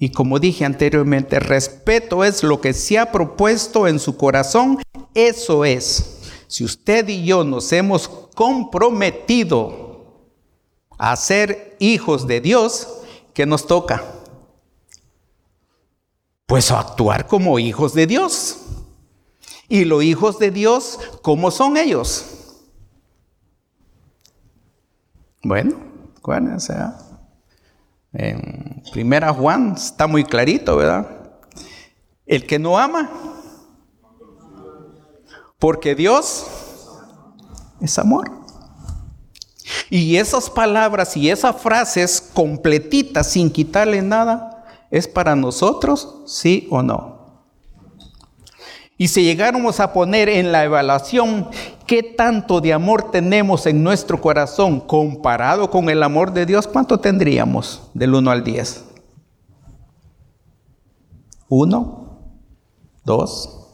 Y 0.00 0.10
como 0.12 0.38
dije 0.38 0.64
anteriormente, 0.64 1.40
respeto 1.40 2.22
es 2.22 2.44
lo 2.44 2.60
que 2.60 2.72
se 2.72 2.98
ha 2.98 3.10
propuesto 3.10 3.88
en 3.88 3.98
su 3.98 4.16
corazón. 4.16 4.78
Eso 5.14 5.64
es. 5.64 6.20
Si 6.46 6.64
usted 6.64 7.08
y 7.08 7.24
yo 7.24 7.42
nos 7.42 7.72
hemos 7.72 8.08
comprometido 8.08 9.87
a 10.98 11.14
ser 11.16 11.76
hijos 11.78 12.26
de 12.26 12.40
Dios, 12.40 12.88
¿qué 13.32 13.46
nos 13.46 13.66
toca? 13.66 14.04
Pues 16.46 16.70
actuar 16.72 17.26
como 17.26 17.58
hijos 17.58 17.94
de 17.94 18.06
Dios. 18.06 18.58
Y 19.68 19.84
los 19.84 20.02
hijos 20.02 20.38
de 20.38 20.50
Dios, 20.50 20.98
¿cómo 21.22 21.50
son 21.50 21.76
ellos? 21.76 22.24
Bueno, 25.42 25.78
acuérdense. 26.16 26.74
En 28.12 28.82
Primera 28.92 29.32
Juan 29.32 29.74
está 29.76 30.06
muy 30.06 30.24
clarito, 30.24 30.76
¿verdad? 30.76 31.38
El 32.26 32.46
que 32.46 32.58
no 32.58 32.78
ama, 32.78 33.10
porque 35.58 35.94
Dios 35.94 36.46
es 37.80 37.98
amor. 37.98 38.37
Y 39.90 40.16
esas 40.16 40.50
palabras 40.50 41.16
y 41.16 41.30
esas 41.30 41.56
frases 41.56 42.20
completitas 42.32 43.28
sin 43.28 43.50
quitarle 43.50 44.02
nada, 44.02 44.64
¿es 44.90 45.08
para 45.08 45.36
nosotros, 45.36 46.22
sí 46.26 46.66
o 46.70 46.82
no? 46.82 47.18
Y 48.96 49.08
si 49.08 49.22
llegáramos 49.22 49.78
a 49.78 49.92
poner 49.92 50.28
en 50.28 50.50
la 50.50 50.64
evaluación 50.64 51.48
qué 51.86 52.02
tanto 52.02 52.60
de 52.60 52.72
amor 52.72 53.12
tenemos 53.12 53.66
en 53.66 53.84
nuestro 53.84 54.20
corazón 54.20 54.80
comparado 54.80 55.70
con 55.70 55.88
el 55.88 56.02
amor 56.02 56.32
de 56.32 56.46
Dios, 56.46 56.66
¿cuánto 56.66 56.98
tendríamos 56.98 57.90
del 57.94 58.14
1 58.14 58.30
al 58.30 58.42
10? 58.42 58.84
¿Uno? 61.48 62.18
¿Dos? 63.04 63.68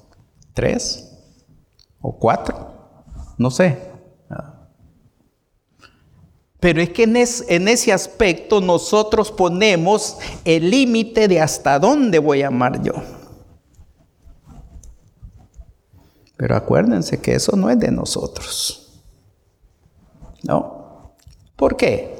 ¿Tres? 0.52 1.11
¿O 2.00 2.18
cuatro? 2.18 2.72
No 3.38 3.50
sé. 3.50 3.93
Pero 6.64 6.81
es 6.81 6.88
que 6.88 7.03
en, 7.03 7.14
en 7.14 7.68
ese 7.68 7.92
aspecto 7.92 8.62
nosotros 8.62 9.31
ponemos 9.31 10.16
el 10.46 10.70
límite 10.70 11.29
de 11.29 11.38
hasta 11.38 11.79
dónde 11.79 12.18
voy 12.18 12.40
a 12.40 12.46
amar 12.46 12.83
yo. 12.83 12.94
Pero 16.38 16.57
acuérdense 16.57 17.20
que 17.20 17.35
eso 17.35 17.55
no 17.55 17.68
es 17.68 17.79
de 17.79 17.90
nosotros. 17.90 18.98
¿No? 20.42 21.12
¿Por 21.55 21.77
qué? 21.77 22.16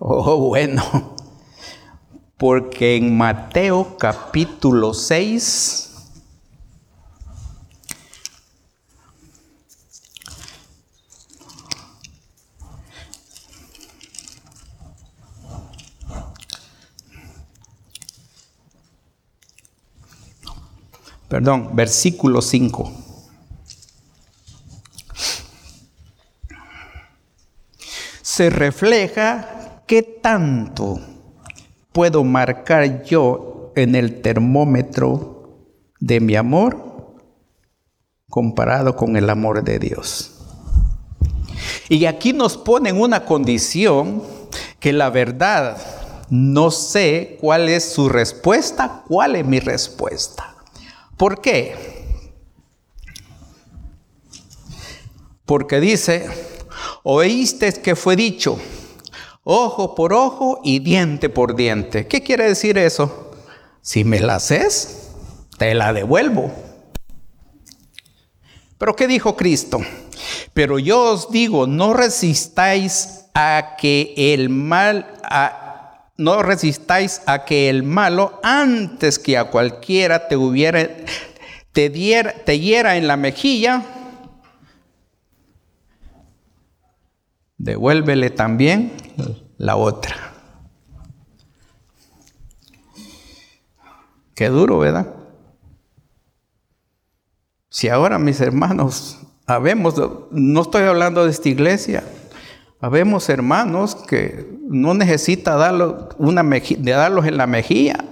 Oh, 0.00 0.36
bueno. 0.36 1.14
Porque 2.36 2.96
en 2.96 3.16
Mateo 3.16 3.96
capítulo 3.96 4.92
6, 4.92 5.93
perdón, 21.34 21.70
versículo 21.72 22.40
5. 22.40 22.92
Se 28.22 28.50
refleja 28.50 29.82
qué 29.84 30.04
tanto 30.04 31.00
puedo 31.90 32.22
marcar 32.22 33.02
yo 33.02 33.72
en 33.74 33.96
el 33.96 34.22
termómetro 34.22 35.72
de 35.98 36.20
mi 36.20 36.36
amor 36.36 37.16
comparado 38.30 38.94
con 38.94 39.16
el 39.16 39.28
amor 39.28 39.64
de 39.64 39.80
Dios. 39.80 40.38
Y 41.88 42.04
aquí 42.04 42.32
nos 42.32 42.56
ponen 42.56 43.00
una 43.00 43.24
condición 43.24 44.22
que 44.78 44.92
la 44.92 45.10
verdad 45.10 45.78
no 46.30 46.70
sé 46.70 47.38
cuál 47.40 47.68
es 47.68 47.92
su 47.92 48.08
respuesta, 48.08 49.02
cuál 49.08 49.34
es 49.34 49.44
mi 49.44 49.58
respuesta. 49.58 50.53
¿Por 51.16 51.40
qué? 51.40 51.76
Porque 55.44 55.80
dice, 55.80 56.26
oíste 57.02 57.72
que 57.74 57.94
fue 57.94 58.16
dicho, 58.16 58.58
ojo 59.44 59.94
por 59.94 60.12
ojo 60.12 60.60
y 60.64 60.78
diente 60.78 61.28
por 61.28 61.54
diente. 61.54 62.08
¿Qué 62.08 62.22
quiere 62.22 62.48
decir 62.48 62.78
eso? 62.78 63.32
Si 63.82 64.04
me 64.04 64.20
la 64.20 64.36
haces, 64.36 65.10
te 65.58 65.74
la 65.74 65.92
devuelvo. 65.92 66.52
Pero 68.78 68.96
¿qué 68.96 69.06
dijo 69.06 69.36
Cristo? 69.36 69.80
Pero 70.52 70.78
yo 70.78 71.12
os 71.12 71.30
digo, 71.30 71.66
no 71.66 71.92
resistáis 71.92 73.26
a 73.34 73.76
que 73.78 74.14
el 74.16 74.48
mal, 74.48 75.12
no 76.16 76.42
resistáis 76.42 77.22
a 77.26 77.44
que 77.44 77.68
el 77.68 77.82
malo, 77.82 78.40
antes 78.42 79.18
que 79.18 79.36
a 79.36 79.50
cualquiera 79.50 80.28
te 80.28 80.36
hubiera, 80.36 80.88
te, 81.72 81.90
te 81.90 82.60
hiera 82.60 82.96
en 82.96 83.08
la 83.08 83.16
mejilla, 83.16 83.82
devuélvele 87.58 88.30
también 88.30 88.92
la 89.58 89.76
otra. 89.76 90.32
Qué 94.34 94.48
duro, 94.48 94.78
¿verdad? 94.78 95.14
Si 97.68 97.88
ahora 97.88 98.18
mis 98.18 98.40
hermanos, 98.40 99.18
habemos, 99.46 99.94
no 100.30 100.62
estoy 100.62 100.84
hablando 100.84 101.24
de 101.24 101.30
esta 101.30 101.48
iglesia, 101.48 102.04
Habemos 102.84 103.30
hermanos 103.30 103.94
que 103.94 104.58
no 104.68 104.92
necesita 104.92 105.56
darlo 105.56 106.10
una 106.18 106.42
de 106.42 106.90
darlos 106.90 107.24
en 107.24 107.38
la 107.38 107.46
mejilla. 107.46 108.04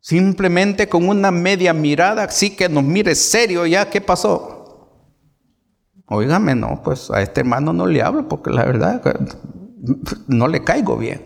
Simplemente 0.00 0.88
con 0.88 1.08
una 1.08 1.30
media 1.30 1.72
mirada, 1.72 2.24
así 2.24 2.56
que 2.56 2.68
nos 2.68 2.82
mire 2.82 3.14
serio 3.14 3.64
ya, 3.64 3.88
¿qué 3.88 4.00
pasó? 4.00 4.90
Óigame, 6.06 6.56
no, 6.56 6.82
pues 6.82 7.12
a 7.12 7.22
este 7.22 7.42
hermano 7.42 7.72
no 7.72 7.86
le 7.86 8.02
hablo 8.02 8.28
porque 8.28 8.50
la 8.50 8.64
verdad 8.64 9.00
no 10.26 10.48
le 10.48 10.64
caigo 10.64 10.96
bien. 10.96 11.22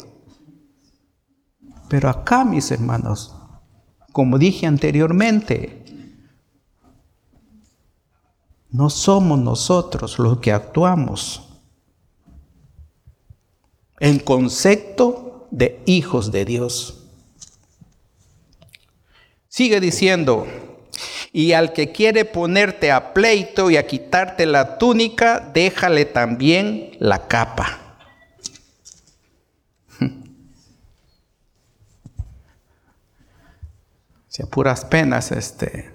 Pero 1.88 2.10
acá, 2.10 2.44
mis 2.44 2.70
hermanos, 2.70 3.34
como 4.12 4.36
dije 4.36 4.66
anteriormente, 4.66 5.82
no 8.68 8.90
somos 8.90 9.38
nosotros 9.38 10.18
los 10.18 10.40
que 10.40 10.52
actuamos 10.52 11.46
en 14.00 14.18
concepto 14.18 15.46
de 15.50 15.80
hijos 15.84 16.32
de 16.32 16.44
Dios. 16.46 17.04
Sigue 19.48 19.80
diciendo, 19.80 20.46
y 21.32 21.52
al 21.52 21.72
que 21.72 21.92
quiere 21.92 22.24
ponerte 22.24 22.90
a 22.90 23.12
pleito 23.12 23.70
y 23.70 23.76
a 23.76 23.86
quitarte 23.86 24.46
la 24.46 24.78
túnica, 24.78 25.40
déjale 25.52 26.06
también 26.06 26.96
la 26.98 27.28
capa. 27.28 27.78
Si 34.28 34.44
a 34.44 34.46
puras 34.46 34.84
penas, 34.84 35.32
este, 35.32 35.90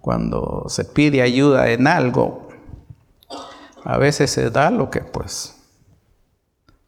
cuando 0.00 0.64
se 0.68 0.86
pide 0.86 1.20
ayuda 1.20 1.70
en 1.70 1.86
algo, 1.86 2.48
a 3.84 3.98
veces 3.98 4.30
se 4.30 4.48
da 4.48 4.70
lo 4.70 4.88
que 4.88 5.00
pues 5.00 5.54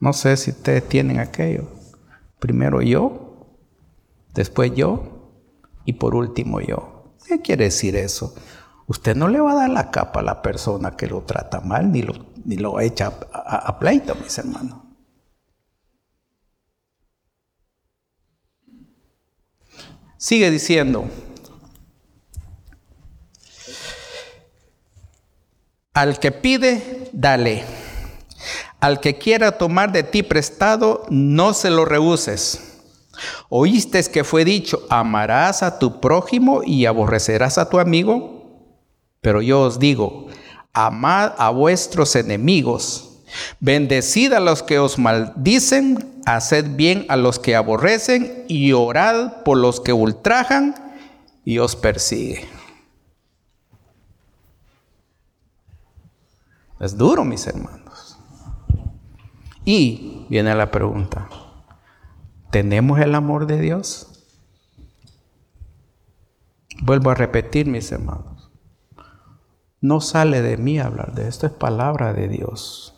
no 0.00 0.12
sé 0.12 0.36
si 0.36 0.50
ustedes 0.50 0.88
tienen 0.88 1.18
aquello. 1.18 1.68
Primero 2.38 2.82
yo, 2.82 3.46
después 4.34 4.72
yo 4.74 5.32
y 5.84 5.94
por 5.94 6.14
último 6.14 6.60
yo. 6.60 7.14
¿Qué 7.26 7.40
quiere 7.40 7.64
decir 7.64 7.96
eso? 7.96 8.34
Usted 8.86 9.16
no 9.16 9.28
le 9.28 9.40
va 9.40 9.52
a 9.52 9.56
dar 9.56 9.70
la 9.70 9.90
capa 9.90 10.20
a 10.20 10.22
la 10.22 10.42
persona 10.42 10.96
que 10.96 11.06
lo 11.06 11.22
trata 11.22 11.60
mal 11.60 11.90
ni 11.90 12.02
lo, 12.02 12.14
ni 12.44 12.56
lo 12.56 12.78
echa 12.80 13.12
a, 13.32 13.56
a 13.56 13.78
pleito, 13.78 14.14
mis 14.16 14.38
hermanos. 14.38 14.78
Sigue 20.18 20.50
diciendo, 20.50 21.04
al 25.94 26.18
que 26.18 26.32
pide, 26.32 27.10
dale. 27.12 27.85
Al 28.80 29.00
que 29.00 29.18
quiera 29.18 29.58
tomar 29.58 29.92
de 29.92 30.02
ti 30.02 30.22
prestado, 30.22 31.04
no 31.08 31.54
se 31.54 31.70
lo 31.70 31.84
rehuses. 31.84 32.76
Oíste 33.48 34.02
que 34.04 34.24
fue 34.24 34.44
dicho, 34.44 34.86
amarás 34.90 35.62
a 35.62 35.78
tu 35.78 36.00
prójimo 36.00 36.62
y 36.64 36.86
aborrecerás 36.86 37.58
a 37.58 37.68
tu 37.68 37.78
amigo. 37.78 38.36
Pero 39.20 39.42
yo 39.42 39.62
os 39.62 39.78
digo, 39.78 40.26
amad 40.72 41.32
a 41.38 41.50
vuestros 41.50 42.14
enemigos, 42.16 43.22
bendecid 43.60 44.32
a 44.34 44.40
los 44.40 44.62
que 44.62 44.78
os 44.78 44.98
maldicen, 44.98 46.20
haced 46.26 46.76
bien 46.76 47.06
a 47.08 47.16
los 47.16 47.38
que 47.38 47.56
aborrecen 47.56 48.44
y 48.48 48.72
orad 48.72 49.42
por 49.42 49.56
los 49.56 49.80
que 49.80 49.92
ultrajan 49.92 50.74
y 51.44 51.58
os 51.58 51.76
persiguen. 51.76 52.46
Es 56.78 56.96
duro, 56.96 57.24
mis 57.24 57.46
hermanos. 57.46 57.85
Y 59.68 60.24
viene 60.28 60.54
la 60.54 60.70
pregunta, 60.70 61.28
¿tenemos 62.52 63.00
el 63.00 63.16
amor 63.16 63.48
de 63.48 63.60
Dios? 63.60 64.24
Vuelvo 66.82 67.10
a 67.10 67.16
repetir, 67.16 67.66
mis 67.66 67.90
hermanos. 67.90 68.52
No 69.80 70.00
sale 70.00 70.40
de 70.40 70.56
mí 70.56 70.78
hablar 70.78 71.16
de 71.16 71.26
esto, 71.26 71.48
es 71.48 71.52
palabra 71.52 72.12
de 72.12 72.28
Dios. 72.28 72.94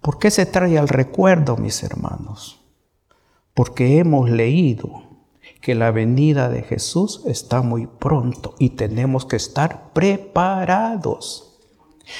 ¿Por 0.00 0.20
qué 0.20 0.30
se 0.30 0.46
trae 0.46 0.78
al 0.78 0.86
recuerdo, 0.86 1.56
mis 1.56 1.82
hermanos? 1.82 2.64
Porque 3.52 3.98
hemos 3.98 4.30
leído 4.30 5.02
que 5.60 5.74
la 5.74 5.90
venida 5.90 6.48
de 6.48 6.62
Jesús 6.62 7.22
está 7.26 7.62
muy 7.62 7.88
pronto 7.88 8.54
y 8.60 8.70
tenemos 8.70 9.26
que 9.26 9.34
estar 9.34 9.92
preparados. 9.92 11.55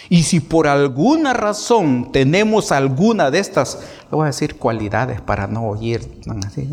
Y 0.09 0.25
si 0.25 0.41
por 0.41 0.67
alguna 0.67 1.33
razón 1.33 2.11
tenemos 2.13 2.73
alguna 2.73 3.31
de 3.31 3.39
estas, 3.39 3.79
le 4.11 4.17
voy 4.17 4.25
a 4.25 4.27
decir 4.27 4.59
cualidades 4.59 5.21
para 5.21 5.47
no 5.47 5.69
oír 5.69 6.21
tan 6.23 6.45
así, 6.45 6.69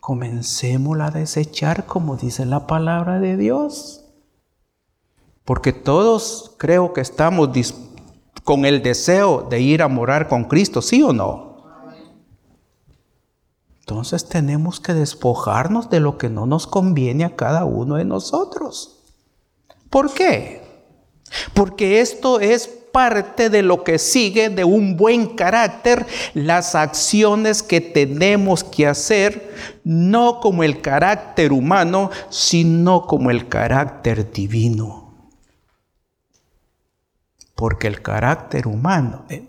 comencemos 0.00 0.98
a 1.00 1.10
desechar 1.10 1.86
como 1.86 2.16
dice 2.16 2.46
la 2.46 2.66
palabra 2.66 3.20
de 3.20 3.36
Dios. 3.36 4.04
Porque 5.44 5.72
todos 5.72 6.54
creo 6.58 6.92
que 6.92 7.00
estamos 7.00 7.50
con 8.44 8.64
el 8.64 8.82
deseo 8.82 9.46
de 9.48 9.60
ir 9.60 9.82
a 9.82 9.88
morar 9.88 10.28
con 10.28 10.44
Cristo, 10.44 10.82
¿sí 10.82 11.02
o 11.02 11.12
no? 11.12 11.48
Entonces 13.80 14.28
tenemos 14.28 14.80
que 14.80 14.92
despojarnos 14.92 15.88
de 15.88 16.00
lo 16.00 16.18
que 16.18 16.28
no 16.28 16.44
nos 16.44 16.66
conviene 16.66 17.24
a 17.24 17.36
cada 17.36 17.64
uno 17.64 17.94
de 17.94 18.04
nosotros. 18.04 19.02
¿Por 19.88 20.12
qué? 20.12 20.67
Porque 21.54 22.00
esto 22.00 22.40
es 22.40 22.68
parte 22.92 23.50
de 23.50 23.62
lo 23.62 23.84
que 23.84 23.98
sigue 23.98 24.48
de 24.48 24.64
un 24.64 24.96
buen 24.96 25.36
carácter, 25.36 26.06
las 26.34 26.74
acciones 26.74 27.62
que 27.62 27.80
tenemos 27.80 28.64
que 28.64 28.86
hacer, 28.86 29.54
no 29.84 30.40
como 30.40 30.64
el 30.64 30.80
carácter 30.80 31.52
humano, 31.52 32.10
sino 32.30 33.06
como 33.06 33.30
el 33.30 33.48
carácter 33.48 34.32
divino. 34.32 35.14
Porque 37.54 37.88
el 37.88 38.02
carácter 38.02 38.66
humano 38.66 39.24
eh, 39.28 39.48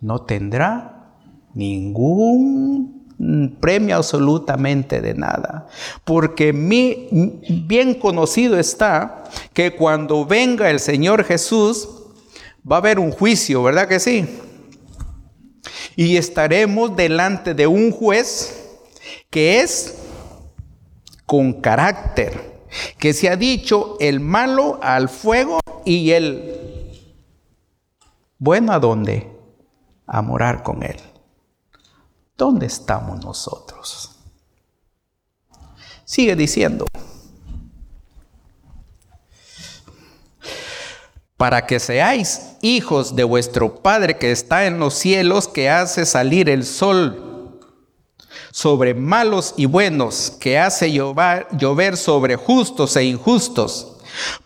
no 0.00 0.22
tendrá 0.22 1.14
ningún 1.54 2.97
premio 3.60 3.96
absolutamente 3.96 5.00
de 5.00 5.14
nada. 5.14 5.66
Porque 6.04 6.52
mi, 6.52 7.08
bien 7.66 7.94
conocido 7.94 8.58
está 8.58 9.24
que 9.52 9.74
cuando 9.74 10.24
venga 10.24 10.70
el 10.70 10.80
Señor 10.80 11.24
Jesús, 11.24 11.88
va 12.70 12.76
a 12.76 12.78
haber 12.78 12.98
un 12.98 13.10
juicio, 13.10 13.62
¿verdad 13.62 13.88
que 13.88 14.00
sí? 14.00 14.26
Y 15.96 16.16
estaremos 16.16 16.94
delante 16.94 17.54
de 17.54 17.66
un 17.66 17.90
juez 17.90 18.54
que 19.30 19.60
es 19.60 19.96
con 21.26 21.60
carácter, 21.60 22.62
que 22.98 23.12
se 23.12 23.28
ha 23.28 23.36
dicho 23.36 23.96
el 24.00 24.20
malo 24.20 24.78
al 24.80 25.08
fuego 25.08 25.58
y 25.84 26.12
el 26.12 26.68
bueno 28.38 28.72
a 28.72 28.78
dónde? 28.78 29.28
A 30.06 30.22
morar 30.22 30.62
con 30.62 30.82
él. 30.82 30.96
¿Dónde 32.38 32.66
estamos 32.66 33.22
nosotros? 33.24 34.12
Sigue 36.04 36.36
diciendo. 36.36 36.86
Para 41.36 41.66
que 41.66 41.80
seáis 41.80 42.52
hijos 42.62 43.16
de 43.16 43.24
vuestro 43.24 43.82
Padre 43.82 44.18
que 44.18 44.30
está 44.30 44.66
en 44.66 44.78
los 44.78 44.94
cielos, 44.94 45.48
que 45.48 45.68
hace 45.68 46.06
salir 46.06 46.48
el 46.48 46.64
sol 46.64 47.58
sobre 48.52 48.94
malos 48.94 49.54
y 49.56 49.66
buenos, 49.66 50.30
que 50.38 50.60
hace 50.60 50.92
llover, 50.92 51.96
sobre 51.96 52.36
justos 52.36 52.96
e 52.96 53.04
injustos. 53.04 53.96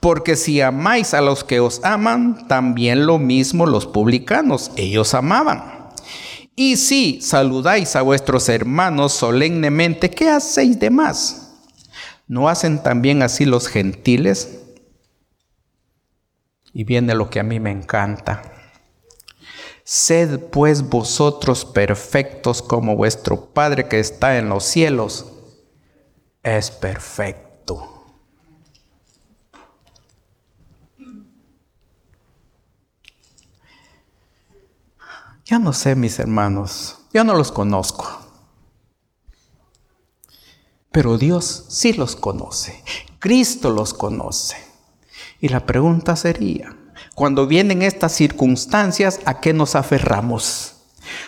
Porque 0.00 0.36
si 0.36 0.62
amáis 0.62 1.12
a 1.12 1.20
los 1.20 1.44
que 1.44 1.60
os 1.60 1.84
aman, 1.84 2.48
también 2.48 3.06
lo 3.06 3.18
mismo 3.18 3.66
los 3.66 3.86
publicanos, 3.86 4.70
ellos 4.76 5.12
amaban. 5.12 5.71
Y 6.54 6.76
si 6.76 7.20
saludáis 7.22 7.96
a 7.96 8.02
vuestros 8.02 8.48
hermanos 8.48 9.12
solemnemente, 9.12 10.10
¿qué 10.10 10.28
hacéis 10.28 10.78
de 10.78 10.90
más? 10.90 11.54
¿No 12.28 12.48
hacen 12.48 12.82
también 12.82 13.22
así 13.22 13.44
los 13.44 13.68
gentiles? 13.68 14.58
Y 16.74 16.84
viene 16.84 17.14
lo 17.14 17.30
que 17.30 17.40
a 17.40 17.42
mí 17.42 17.58
me 17.60 17.70
encanta. 17.70 18.42
Sed 19.84 20.38
pues 20.50 20.88
vosotros 20.88 21.64
perfectos 21.64 22.62
como 22.62 22.96
vuestro 22.96 23.52
Padre 23.52 23.88
que 23.88 23.98
está 23.98 24.38
en 24.38 24.48
los 24.48 24.64
cielos 24.64 25.26
es 26.42 26.70
perfecto. 26.70 27.51
Yo 35.44 35.58
no 35.58 35.72
sé, 35.72 35.96
mis 35.96 36.20
hermanos, 36.20 36.98
yo 37.12 37.24
no 37.24 37.34
los 37.34 37.50
conozco. 37.50 38.06
Pero 40.92 41.18
Dios 41.18 41.64
sí 41.68 41.94
los 41.94 42.14
conoce. 42.14 42.84
Cristo 43.18 43.70
los 43.70 43.92
conoce. 43.92 44.56
Y 45.40 45.48
la 45.48 45.66
pregunta 45.66 46.14
sería, 46.14 46.76
cuando 47.16 47.48
vienen 47.48 47.82
estas 47.82 48.12
circunstancias, 48.12 49.18
¿a 49.24 49.40
qué 49.40 49.52
nos 49.52 49.74
aferramos? 49.74 50.76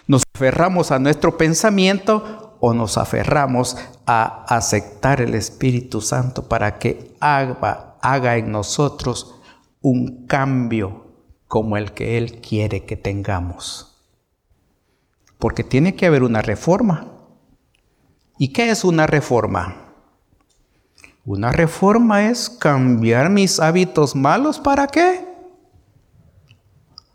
¿Nos 0.07 0.23
aferramos 0.33 0.93
a 0.93 1.01
nuestro 1.01 1.37
pensamiento 1.37 2.57
o 2.61 2.73
nos 2.73 2.99
aferramos 2.99 3.77
a 4.07 4.45
aceptar 4.45 5.23
el 5.23 5.35
Espíritu 5.35 6.01
Santo 6.01 6.49
para 6.49 6.79
que 6.79 7.17
haga, 7.19 7.97
haga 8.01 8.37
en 8.37 8.53
nosotros 8.53 9.35
un 9.81 10.27
cambio 10.27 11.05
como 11.49 11.77
el 11.77 11.93
que 11.93 12.17
Él 12.17 12.41
quiere 12.41 12.85
que 12.85 12.97
tengamos? 12.97 13.94
Porque 15.39 15.65
tiene 15.65 15.95
que 15.95 16.07
haber 16.07 16.23
una 16.23 16.43
reforma. 16.43 17.13
¿Y 18.39 18.49
qué 18.53 18.71
es 18.71 18.85
una 18.85 19.07
reforma? 19.07 19.85
Una 21.25 21.53
reforma 21.53 22.29
es 22.29 22.51
cambiar 22.51 23.31
mis 23.31 23.59
hábitos 23.59 24.15
malos 24.15 24.59
para 24.59 24.87
qué? 24.89 25.27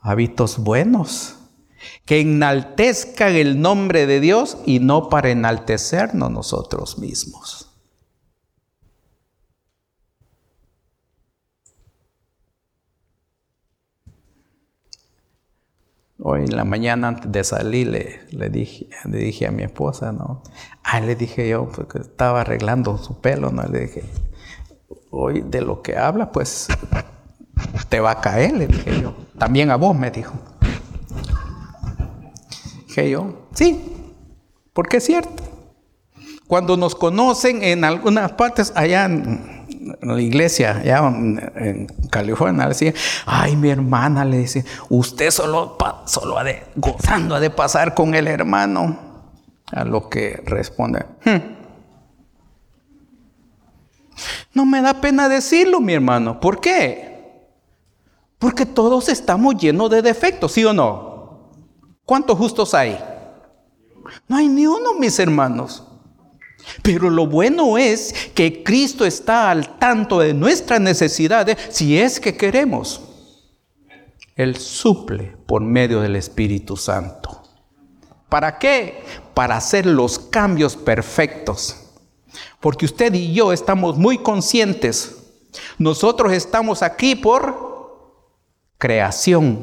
Hábitos 0.01 0.57
buenos, 0.57 1.35
que 2.05 2.21
enaltezcan 2.21 3.35
el 3.35 3.61
nombre 3.61 4.07
de 4.07 4.19
Dios 4.19 4.57
y 4.65 4.79
no 4.79 5.09
para 5.09 5.29
enaltecernos 5.29 6.31
nosotros 6.31 6.97
mismos. 6.97 7.68
Hoy 16.21 16.41
en 16.41 16.55
la 16.55 16.65
mañana 16.65 17.07
antes 17.07 17.31
de 17.31 17.43
salir 17.45 17.87
le, 17.87 18.49
dije, 18.49 18.89
le 19.05 19.19
dije 19.19 19.47
a 19.47 19.51
mi 19.51 19.63
esposa, 19.63 20.11
¿no? 20.11 20.43
Ah, 20.83 20.99
le 20.99 21.15
dije 21.15 21.47
yo, 21.47 21.69
porque 21.69 21.99
estaba 21.99 22.41
arreglando 22.41 22.97
su 22.97 23.21
pelo, 23.21 23.51
¿no? 23.51 23.63
Le 23.63 23.81
dije, 23.81 24.03
hoy 25.11 25.41
de 25.41 25.61
lo 25.61 25.81
que 25.81 25.97
habla, 25.97 26.29
pues 26.33 26.67
te 27.89 28.01
va 28.01 28.11
a 28.11 28.21
caer, 28.21 28.51
le 28.57 28.67
dije 28.67 29.01
yo. 29.01 29.15
También 29.37 29.71
a 29.71 29.77
vos, 29.77 29.95
me 29.95 30.11
dijo. 30.11 30.33
Dije 32.87 33.09
yo, 33.11 33.47
sí, 33.53 33.81
porque 34.73 34.97
es 34.97 35.05
cierto. 35.05 35.43
Cuando 36.47 36.75
nos 36.75 36.95
conocen 36.95 37.63
en 37.63 37.85
algunas 37.85 38.33
partes 38.33 38.73
allá 38.75 39.07
la 39.79 40.19
iglesia, 40.19 40.81
ya 40.83 40.99
en 41.07 41.87
California, 42.09 42.67
decía, 42.67 42.93
ay, 43.25 43.55
mi 43.55 43.69
hermana, 43.69 44.25
le 44.25 44.39
dice, 44.39 44.65
usted 44.89 45.31
solo, 45.31 45.77
solo 46.05 46.37
ha 46.37 46.43
de, 46.43 46.63
gozando 46.75 47.35
ha 47.35 47.39
de 47.39 47.49
pasar 47.49 47.93
con 47.93 48.13
el 48.15 48.27
hermano. 48.27 49.07
A 49.71 49.83
lo 49.83 50.09
que 50.09 50.41
responde, 50.45 51.05
hmm". 51.25 51.37
no 54.53 54.65
me 54.65 54.81
da 54.81 54.99
pena 54.99 55.29
decirlo, 55.29 55.79
mi 55.79 55.93
hermano. 55.93 56.39
¿Por 56.39 56.59
qué? 56.59 57.09
Porque 58.39 58.65
todos 58.65 59.09
estamos 59.09 59.55
llenos 59.57 59.91
de 59.91 60.01
defectos, 60.01 60.53
¿sí 60.53 60.65
o 60.65 60.73
no? 60.73 61.51
¿Cuántos 62.03 62.37
justos 62.37 62.73
hay? 62.73 62.99
No 64.27 64.37
hay 64.37 64.47
ni 64.47 64.65
uno, 64.65 64.95
mis 64.95 65.19
hermanos. 65.19 65.88
Pero 66.81 67.09
lo 67.09 67.27
bueno 67.27 67.77
es 67.77 68.13
que 68.33 68.63
Cristo 68.63 69.05
está 69.05 69.49
al 69.49 69.77
tanto 69.77 70.19
de 70.19 70.33
nuestras 70.33 70.79
necesidades 70.79 71.57
si 71.69 71.99
es 71.99 72.19
que 72.19 72.35
queremos. 72.35 73.01
Él 74.35 74.55
suple 74.55 75.35
por 75.45 75.61
medio 75.61 76.01
del 76.01 76.15
Espíritu 76.15 76.77
Santo. 76.77 77.43
¿Para 78.29 78.59
qué? 78.59 79.03
Para 79.33 79.57
hacer 79.57 79.85
los 79.85 80.19
cambios 80.19 80.75
perfectos. 80.75 81.75
Porque 82.59 82.85
usted 82.85 83.13
y 83.13 83.33
yo 83.33 83.51
estamos 83.51 83.97
muy 83.97 84.19
conscientes. 84.19 85.17
Nosotros 85.77 86.31
estamos 86.31 86.83
aquí 86.83 87.15
por 87.15 87.69
creación. 88.77 89.59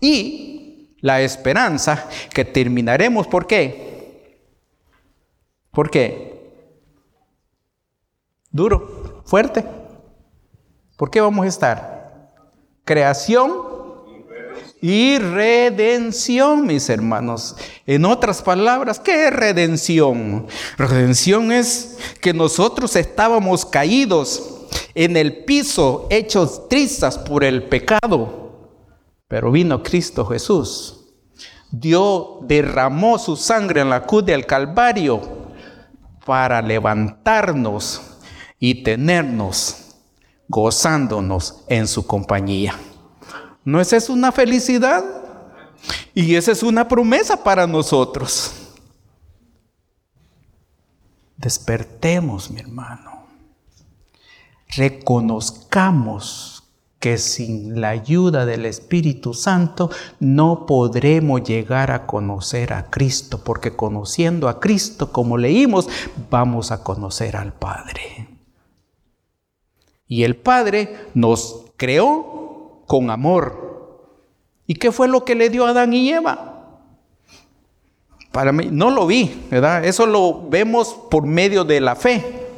Y 0.00 0.96
la 1.00 1.20
esperanza 1.20 2.08
que 2.32 2.44
terminaremos, 2.44 3.26
¿por 3.26 3.46
qué? 3.46 3.95
¿Por 5.76 5.90
qué? 5.90 6.72
Duro, 8.50 9.22
fuerte. 9.26 9.62
¿Por 10.96 11.10
qué 11.10 11.20
vamos 11.20 11.44
a 11.44 11.48
estar? 11.50 12.32
Creación 12.82 13.52
y 14.80 15.18
redención, 15.18 16.66
mis 16.66 16.88
hermanos. 16.88 17.56
En 17.86 18.06
otras 18.06 18.40
palabras, 18.40 18.98
¿qué 18.98 19.26
es 19.28 19.34
redención? 19.34 20.46
Redención 20.78 21.52
es 21.52 21.98
que 22.22 22.32
nosotros 22.32 22.96
estábamos 22.96 23.66
caídos 23.66 24.62
en 24.94 25.14
el 25.18 25.44
piso, 25.44 26.06
hechos 26.08 26.70
trizas 26.70 27.18
por 27.18 27.44
el 27.44 27.64
pecado. 27.64 28.70
Pero 29.28 29.50
vino 29.50 29.82
Cristo 29.82 30.24
Jesús. 30.24 31.04
Dios 31.70 32.38
derramó 32.44 33.18
su 33.18 33.36
sangre 33.36 33.82
en 33.82 33.90
la 33.90 34.06
cruz 34.06 34.24
del 34.24 34.46
Calvario 34.46 35.44
para 36.26 36.60
levantarnos 36.60 38.02
y 38.58 38.82
tenernos 38.82 39.94
gozándonos 40.48 41.64
en 41.68 41.88
su 41.88 42.06
compañía. 42.06 42.74
¿No 43.64 43.80
es 43.80 43.92
eso 43.92 44.12
una 44.12 44.32
felicidad? 44.32 45.04
Y 46.14 46.34
esa 46.34 46.52
es 46.52 46.62
una 46.62 46.86
promesa 46.88 47.42
para 47.42 47.66
nosotros. 47.66 48.52
Despertemos, 51.36 52.50
mi 52.50 52.60
hermano. 52.60 53.26
Reconozcamos 54.76 56.55
que 56.98 57.18
sin 57.18 57.80
la 57.80 57.90
ayuda 57.90 58.46
del 58.46 58.64
Espíritu 58.64 59.34
Santo 59.34 59.90
no 60.18 60.66
podremos 60.66 61.42
llegar 61.42 61.90
a 61.90 62.06
conocer 62.06 62.72
a 62.72 62.90
Cristo, 62.90 63.44
porque 63.44 63.76
conociendo 63.76 64.48
a 64.48 64.60
Cristo, 64.60 65.12
como 65.12 65.36
leímos, 65.36 65.88
vamos 66.30 66.72
a 66.72 66.82
conocer 66.82 67.36
al 67.36 67.52
Padre. 67.52 68.28
Y 70.08 70.22
el 70.22 70.36
Padre 70.36 70.96
nos 71.14 71.66
creó 71.76 72.82
con 72.86 73.10
amor. 73.10 73.66
¿Y 74.66 74.74
qué 74.74 74.90
fue 74.90 75.08
lo 75.08 75.24
que 75.24 75.34
le 75.34 75.50
dio 75.50 75.66
a 75.66 75.70
Adán 75.70 75.92
y 75.92 76.10
Eva? 76.10 76.80
Para 78.32 78.52
mí, 78.52 78.68
no 78.70 78.90
lo 78.90 79.06
vi, 79.06 79.46
¿verdad? 79.50 79.84
Eso 79.84 80.06
lo 80.06 80.48
vemos 80.48 80.94
por 81.10 81.26
medio 81.26 81.64
de 81.64 81.80
la 81.80 81.96
fe. 81.96 82.48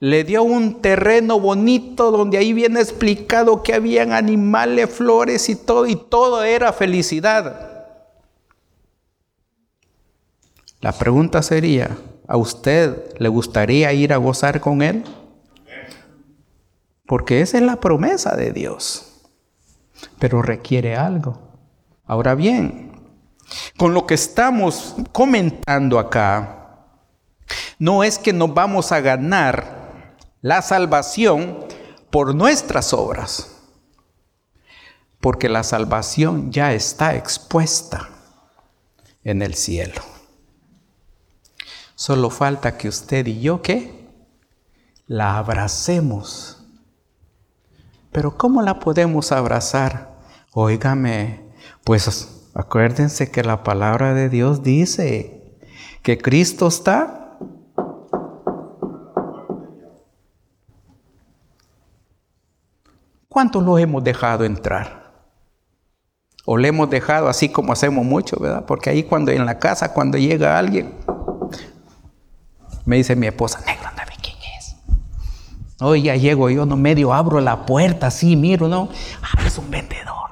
Le 0.00 0.24
dio 0.24 0.42
un 0.42 0.80
terreno 0.80 1.38
bonito 1.38 2.10
donde 2.10 2.38
ahí 2.38 2.54
viene 2.54 2.80
explicado 2.80 3.62
que 3.62 3.74
habían 3.74 4.14
animales, 4.14 4.88
flores 4.88 5.50
y 5.50 5.56
todo, 5.56 5.86
y 5.86 5.94
todo 5.94 6.42
era 6.42 6.72
felicidad. 6.72 7.84
La 10.80 10.92
pregunta 10.92 11.42
sería, 11.42 11.98
¿a 12.26 12.38
usted 12.38 13.14
le 13.18 13.28
gustaría 13.28 13.92
ir 13.92 14.14
a 14.14 14.16
gozar 14.16 14.60
con 14.60 14.80
él? 14.80 15.04
Porque 17.06 17.42
esa 17.42 17.58
es 17.58 17.64
la 17.64 17.78
promesa 17.78 18.34
de 18.36 18.52
Dios. 18.52 19.20
Pero 20.18 20.40
requiere 20.40 20.96
algo. 20.96 21.38
Ahora 22.06 22.34
bien, 22.34 22.92
con 23.76 23.92
lo 23.92 24.06
que 24.06 24.14
estamos 24.14 24.94
comentando 25.12 25.98
acá, 25.98 26.86
no 27.78 28.02
es 28.02 28.18
que 28.18 28.32
nos 28.32 28.54
vamos 28.54 28.92
a 28.92 29.00
ganar 29.00 29.79
la 30.42 30.62
salvación 30.62 31.66
por 32.10 32.34
nuestras 32.34 32.92
obras, 32.92 33.56
porque 35.20 35.48
la 35.48 35.62
salvación 35.62 36.50
ya 36.50 36.72
está 36.72 37.14
expuesta 37.14 38.08
en 39.24 39.42
el 39.42 39.54
cielo. 39.54 40.02
Solo 41.94 42.30
falta 42.30 42.78
que 42.78 42.88
usted 42.88 43.26
y 43.26 43.40
yo, 43.40 43.60
¿qué? 43.60 44.08
La 45.06 45.36
abracemos 45.38 46.60
pero 48.12 48.36
¿cómo 48.36 48.62
la 48.62 48.80
podemos 48.80 49.32
abrazar? 49.32 50.18
Óigame, 50.52 51.40
pues 51.84 52.28
acuérdense 52.54 53.30
que 53.30 53.44
la 53.44 53.62
palabra 53.62 54.14
de 54.14 54.28
Dios 54.28 54.62
dice 54.62 55.58
que 56.02 56.18
Cristo 56.18 56.66
está 56.66 57.19
¿Cuántos 63.30 63.62
lo 63.62 63.78
hemos 63.78 64.04
dejado 64.04 64.44
entrar? 64.44 65.14
O 66.44 66.58
le 66.58 66.68
hemos 66.68 66.90
dejado 66.90 67.28
así 67.28 67.48
como 67.48 67.72
hacemos 67.72 68.04
mucho, 68.04 68.36
¿verdad? 68.38 68.66
Porque 68.66 68.90
ahí 68.90 69.04
cuando 69.04 69.30
en 69.30 69.46
la 69.46 69.58
casa, 69.58 69.94
cuando 69.94 70.18
llega 70.18 70.58
alguien, 70.58 70.94
me 72.84 72.96
dice 72.96 73.16
mi 73.16 73.26
esposa, 73.26 73.60
negro, 73.64 73.88
Hoy 75.82 76.02
ya 76.02 76.14
llego 76.14 76.50
yo, 76.50 76.66
no 76.66 76.76
medio 76.76 77.14
abro 77.14 77.40
la 77.40 77.64
puerta 77.64 78.08
así, 78.08 78.36
miro, 78.36 78.68
¿no? 78.68 78.90
Ah, 79.22 79.46
es 79.46 79.56
un 79.56 79.70
vendedor. 79.70 80.28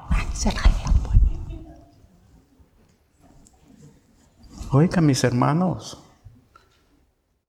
Oiga, 4.71 5.01
mis 5.01 5.23
hermanos, 5.23 6.03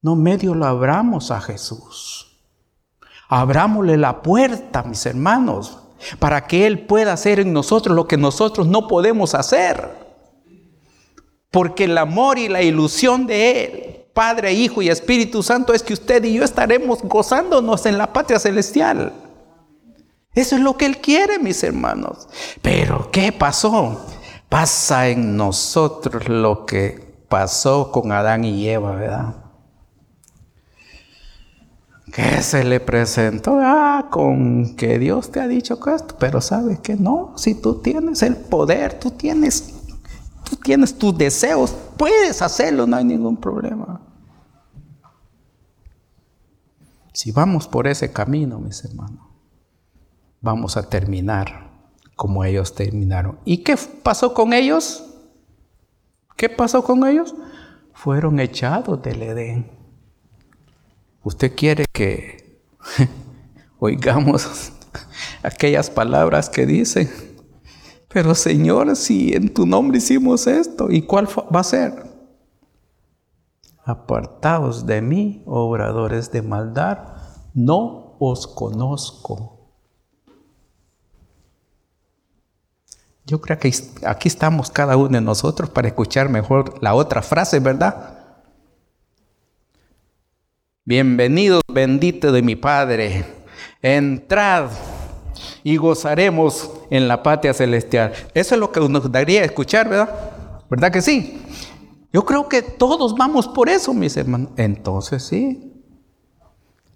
no 0.01 0.17
medio 0.17 0.55
lo 0.55 0.65
abramos 0.65 1.31
a 1.31 1.43
Jesús. 1.43 2.20
Abrámosle 3.31 3.97
la 3.97 4.21
puerta, 4.21 4.83
mis 4.83 5.07
hermanos, 5.07 5.79
para 6.19 6.47
que 6.47 6.67
Él 6.67 6.85
pueda 6.85 7.15
hacer 7.15 7.41
en 7.41 7.55
nosotros 7.55 7.97
lo 7.97 8.07
que 8.07 8.19
nosotros 8.19 8.67
no 8.67 8.87
podemos 8.87 9.35
hacer. 9.35 9.89
Porque 11.51 11.85
el 11.85 11.97
amor 11.97 12.39
y 12.39 12.49
la 12.49 12.63
ilusión 12.63 13.27
de 13.27 13.65
Él 13.65 13.91
Padre, 14.13 14.53
Hijo 14.53 14.83
y 14.83 14.89
Espíritu 14.89 15.43
Santo 15.43 15.73
es 15.73 15.83
que 15.83 15.93
usted 15.93 16.25
y 16.25 16.35
yo 16.35 16.45
estaremos 16.45 17.03
gozándonos 17.03 17.87
en 17.87 17.97
la 17.97 18.13
patria 18.13 18.39
celestial. 18.39 19.13
Eso 20.35 20.57
es 20.57 20.63
lo 20.63 20.77
que 20.77 20.87
Él 20.87 20.99
quiere, 20.99 21.39
mis 21.39 21.63
hermanos. 21.63 22.29
Pero, 22.61 23.11
¿qué 23.11 23.33
pasó? 23.33 24.05
Pasa 24.49 25.09
en 25.09 25.37
nosotros 25.37 26.29
lo 26.29 26.67
que 26.67 27.25
pasó 27.29 27.93
con 27.93 28.11
Adán 28.13 28.45
y 28.45 28.69
Eva, 28.69 28.93
¿verdad? 28.93 29.40
Que 32.13 32.43
se 32.43 32.65
le 32.65 32.81
presentó, 32.81 33.59
ah, 33.61 34.09
con 34.11 34.77
que 34.77 34.99
Dios 34.99 35.31
te 35.31 35.41
ha 35.41 35.47
dicho 35.47 35.79
esto, 35.95 36.17
pero 36.19 36.41
sabes 36.41 36.81
que 36.81 36.97
no, 36.97 37.35
si 37.37 37.55
tú 37.55 37.81
tienes 37.81 38.23
el 38.23 38.37
poder, 38.37 38.99
tú 38.99 39.11
tienes 39.13 39.75
tú 40.51 40.57
tienes 40.57 40.99
tus 40.99 41.17
deseos, 41.17 41.75
puedes 41.97 42.43
hacerlo, 42.43 42.87
no 42.87 42.97
hay 42.97 43.05
ningún 43.05 43.37
problema. 43.37 44.01
Si 47.13 47.31
vamos 47.31 47.69
por 47.69 47.87
ese 47.87 48.13
camino, 48.13 48.59
mis 48.59 48.85
hermanos, 48.85 49.25
vamos 50.41 50.77
a 50.77 50.89
terminar 50.89 51.71
como 52.17 52.45
ellos 52.45 52.75
terminaron. 52.75 53.39
¿Y 53.45 53.59
qué 53.59 53.77
pasó 54.03 54.35
con 54.35 54.53
ellos? 54.53 55.05
¿Qué 56.37 56.49
pasó 56.49 56.83
con 56.83 57.07
ellos? 57.07 57.35
Fueron 57.93 58.41
echados 58.41 59.03
del 59.03 59.23
Edén. 59.23 59.80
Usted 61.23 61.55
quiere 61.55 61.85
que 61.93 62.61
oigamos 63.79 64.73
aquellas 65.43 65.91
palabras 65.91 66.49
que 66.49 66.67
dicen, 66.67 67.11
pero 68.09 68.35
Señor, 68.35 68.97
si 68.97 69.35
en 69.35 69.53
tu 69.53 69.67
nombre 69.67 69.99
hicimos 69.99 70.47
esto, 70.47 70.91
¿y 70.91 71.03
cuál 71.03 71.29
va 71.55 71.61
a 71.61 71.65
ser? 71.65 72.05
Apartaos 73.85 74.87
de 74.87 75.03
mí, 75.03 75.43
obradores 75.47 76.33
de 76.33 76.43
maldad, 76.43 76.99
no 77.55 78.17
os 78.19 78.47
conozco. 78.47 79.59
Yo 83.27 83.41
creo 83.41 83.59
que 83.59 83.73
aquí 84.07 84.29
estamos 84.29 84.71
cada 84.71 84.97
uno 84.97 85.11
de 85.11 85.21
nosotros 85.21 85.71
para 85.71 85.89
escuchar 85.89 86.29
mejor 86.29 86.83
la 86.83 86.95
otra 86.95 87.23
frase, 87.23 87.61
¿verdad? 87.61 88.20
Bienvenidos, 90.91 91.63
bendito 91.73 92.33
de 92.33 92.43
mi 92.43 92.57
Padre. 92.57 93.25
Entrad 93.81 94.71
y 95.63 95.77
gozaremos 95.77 96.69
en 96.91 97.07
la 97.07 97.23
patria 97.23 97.55
celestial. 97.55 98.13
Eso 98.35 98.57
es 98.57 98.61
lo 98.61 98.73
que 98.73 98.81
nos 98.81 99.13
daría 99.13 99.45
escuchar, 99.45 99.89
¿verdad? 99.89 100.13
¿Verdad 100.69 100.91
que 100.91 101.01
sí? 101.01 101.41
Yo 102.13 102.25
creo 102.25 102.49
que 102.49 102.63
todos 102.63 103.15
vamos 103.17 103.47
por 103.47 103.69
eso, 103.69 103.95
mis 103.95 104.17
hermanos. 104.17 104.51
Entonces 104.57 105.23
sí. 105.23 105.81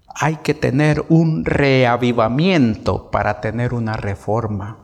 Hay 0.09 0.39
que 0.43 0.55
tener 0.55 1.05
un 1.09 1.45
reavivamiento 1.45 3.13
para 3.13 3.41
tener 3.41 3.75
una 3.75 3.93
reforma. 3.93 4.77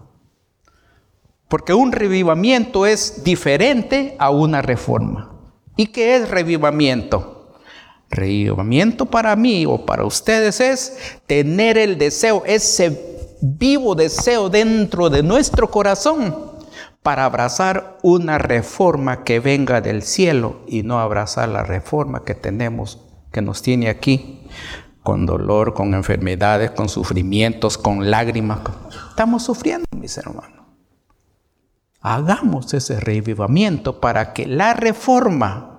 Porque 1.48 1.74
un 1.74 1.90
revivamiento 1.90 2.86
es 2.86 3.24
diferente 3.24 4.14
a 4.20 4.30
una 4.30 4.62
reforma. 4.62 5.32
¿Y 5.76 5.88
qué 5.88 6.14
es 6.14 6.30
revivamiento? 6.30 7.39
Revivamiento 8.10 9.06
para 9.06 9.36
mí 9.36 9.64
o 9.66 9.86
para 9.86 10.04
ustedes 10.04 10.60
es 10.60 10.98
tener 11.26 11.78
el 11.78 11.96
deseo, 11.96 12.42
ese 12.44 13.36
vivo 13.40 13.94
deseo 13.94 14.50
dentro 14.50 15.10
de 15.10 15.22
nuestro 15.22 15.70
corazón 15.70 16.50
para 17.02 17.24
abrazar 17.24 17.98
una 18.02 18.38
reforma 18.38 19.22
que 19.22 19.38
venga 19.38 19.80
del 19.80 20.02
cielo 20.02 20.60
y 20.66 20.82
no 20.82 20.98
abrazar 20.98 21.48
la 21.48 21.62
reforma 21.62 22.24
que 22.24 22.34
tenemos, 22.34 22.98
que 23.32 23.42
nos 23.42 23.62
tiene 23.62 23.88
aquí, 23.88 24.46
con 25.02 25.24
dolor, 25.24 25.72
con 25.72 25.94
enfermedades, 25.94 26.72
con 26.72 26.88
sufrimientos, 26.88 27.78
con 27.78 28.10
lágrimas. 28.10 28.60
Estamos 29.10 29.44
sufriendo, 29.44 29.86
mis 29.96 30.18
hermanos. 30.18 30.60
Hagamos 32.02 32.74
ese 32.74 32.98
revivamiento 32.98 34.00
para 34.00 34.32
que 34.32 34.46
la 34.46 34.74
reforma 34.74 35.69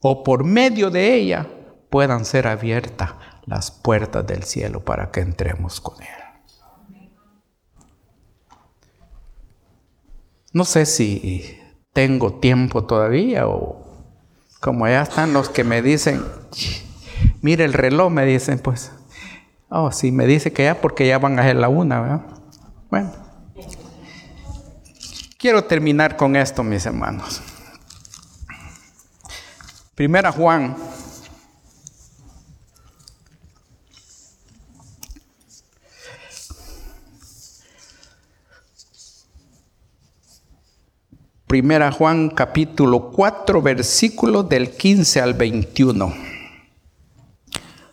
o 0.00 0.24
por 0.24 0.44
medio 0.44 0.90
de 0.90 1.14
ella 1.14 1.46
puedan 1.90 2.24
ser 2.24 2.46
abiertas 2.46 3.12
las 3.46 3.70
puertas 3.70 4.26
del 4.26 4.44
cielo 4.44 4.84
para 4.84 5.10
que 5.10 5.20
entremos 5.20 5.80
con 5.80 6.00
Él. 6.02 6.08
No 10.52 10.64
sé 10.64 10.86
si 10.86 11.58
tengo 11.92 12.34
tiempo 12.34 12.84
todavía 12.84 13.46
o 13.46 13.84
como 14.60 14.86
ya 14.86 15.02
están 15.02 15.32
los 15.32 15.48
que 15.48 15.64
me 15.64 15.80
dicen, 15.80 16.22
mire 17.40 17.64
el 17.64 17.72
reloj, 17.72 18.10
me 18.10 18.26
dicen, 18.26 18.58
pues, 18.58 18.92
oh, 19.68 19.90
sí, 19.90 20.12
me 20.12 20.26
dice 20.26 20.52
que 20.52 20.64
ya 20.64 20.80
porque 20.80 21.06
ya 21.06 21.18
van 21.18 21.38
a 21.38 21.42
ser 21.42 21.56
la 21.56 21.68
una, 21.68 22.00
¿verdad? 22.00 22.20
Bueno. 22.90 23.12
Quiero 25.38 25.64
terminar 25.64 26.16
con 26.16 26.36
esto, 26.36 26.62
mis 26.62 26.84
hermanos. 26.84 27.42
Primera 30.00 30.32
Juan. 30.32 30.74
Primera 41.46 41.92
Juan 41.92 42.30
capítulo 42.30 43.10
4 43.10 43.60
versículos 43.60 44.48
del 44.48 44.70
15 44.70 45.20
al 45.20 45.34
21. 45.34 46.14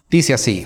Dice 0.10 0.34
así. 0.34 0.66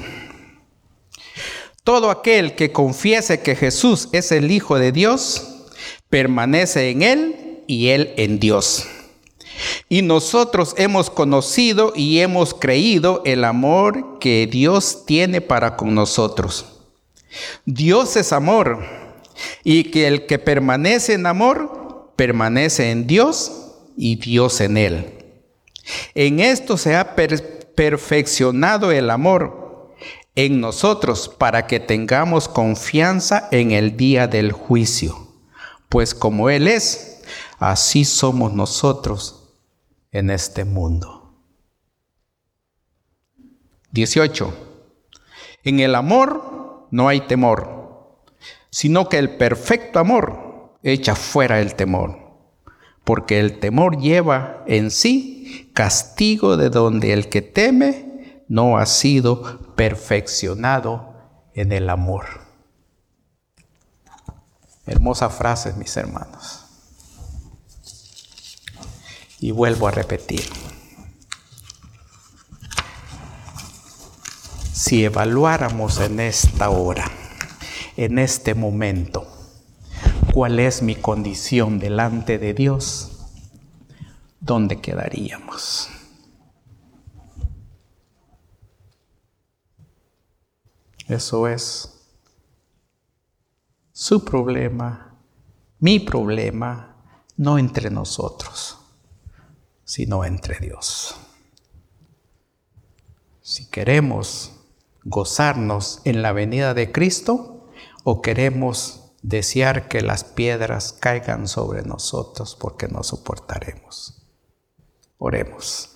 Todo 1.83 2.11
aquel 2.11 2.53
que 2.53 2.71
confiese 2.71 3.41
que 3.41 3.55
Jesús 3.55 4.09
es 4.11 4.31
el 4.31 4.51
Hijo 4.51 4.77
de 4.77 4.91
Dios, 4.91 5.71
permanece 6.07 6.91
en 6.91 7.01
Él 7.01 7.63
y 7.65 7.87
Él 7.87 8.13
en 8.17 8.39
Dios. 8.39 8.85
Y 9.89 10.01
nosotros 10.01 10.73
hemos 10.77 11.09
conocido 11.09 11.93
y 11.95 12.19
hemos 12.19 12.53
creído 12.53 13.21
el 13.25 13.43
amor 13.43 14.19
que 14.19 14.47
Dios 14.47 15.05
tiene 15.05 15.41
para 15.41 15.75
con 15.75 15.93
nosotros. 15.93 16.65
Dios 17.65 18.15
es 18.17 18.33
amor 18.33 18.83
y 19.63 19.85
que 19.85 20.07
el 20.07 20.25
que 20.25 20.39
permanece 20.39 21.13
en 21.13 21.25
amor 21.25 22.11
permanece 22.15 22.91
en 22.91 23.07
Dios 23.07 23.51
y 23.97 24.15
Dios 24.15 24.61
en 24.61 24.77
él. 24.77 25.17
En 26.13 26.39
esto 26.39 26.77
se 26.77 26.95
ha 26.95 27.15
perfeccionado 27.75 28.91
el 28.91 29.09
amor 29.09 29.91
en 30.35 30.61
nosotros 30.61 31.29
para 31.29 31.67
que 31.67 31.79
tengamos 31.79 32.47
confianza 32.47 33.47
en 33.51 33.71
el 33.71 33.97
día 33.97 34.27
del 34.27 34.51
juicio 34.51 35.31
pues 35.91 36.15
como 36.15 36.49
Él 36.49 36.69
es, 36.69 37.19
así 37.59 38.05
somos 38.05 38.53
nosotros 38.53 39.40
en 40.11 40.29
este 40.29 40.65
mundo. 40.65 41.33
18. 43.91 44.53
En 45.63 45.79
el 45.79 45.95
amor 45.95 46.87
no 46.91 47.07
hay 47.07 47.21
temor, 47.21 48.21
sino 48.69 49.09
que 49.09 49.17
el 49.17 49.37
perfecto 49.37 49.99
amor 49.99 50.79
echa 50.83 51.15
fuera 51.15 51.59
el 51.59 51.75
temor, 51.75 52.17
porque 53.03 53.39
el 53.39 53.59
temor 53.59 53.97
lleva 53.99 54.63
en 54.67 54.91
sí 54.91 55.71
castigo 55.73 56.57
de 56.57 56.69
donde 56.69 57.13
el 57.13 57.29
que 57.29 57.41
teme 57.41 58.43
no 58.47 58.77
ha 58.77 58.85
sido 58.85 59.75
perfeccionado 59.75 61.13
en 61.53 61.71
el 61.71 61.89
amor. 61.89 62.25
Hermosa 64.85 65.29
frase, 65.29 65.73
mis 65.73 65.95
hermanos. 65.95 66.60
Y 69.41 69.51
vuelvo 69.51 69.89
a 69.89 69.91
repetir. 69.91 70.43
Si 74.71 75.03
evaluáramos 75.03 75.99
en 75.99 76.19
esta 76.19 76.69
hora, 76.69 77.11
en 77.97 78.19
este 78.19 78.55
momento, 78.55 79.27
cuál 80.33 80.59
es 80.59 80.81
mi 80.81 80.95
condición 80.95 81.79
delante 81.79 82.37
de 82.37 82.53
Dios, 82.53 83.27
¿dónde 84.39 84.79
quedaríamos? 84.79 85.89
Eso 91.07 91.47
es 91.47 91.91
su 93.91 94.23
problema, 94.23 95.15
mi 95.79 95.99
problema, 95.99 96.95
no 97.37 97.57
entre 97.57 97.89
nosotros, 97.89 98.80
sino 99.91 100.23
entre 100.23 100.57
Dios. 100.57 101.17
Si 103.41 103.69
queremos 103.69 104.53
gozarnos 105.03 105.99
en 106.05 106.21
la 106.21 106.31
venida 106.31 106.73
de 106.73 106.93
Cristo 106.93 107.67
o 108.05 108.21
queremos 108.21 109.11
desear 109.21 109.89
que 109.89 109.99
las 109.99 110.23
piedras 110.23 110.93
caigan 110.93 111.45
sobre 111.45 111.81
nosotros 111.81 112.55
porque 112.57 112.87
no 112.87 113.03
soportaremos. 113.03 114.25
Oremos. 115.17 115.89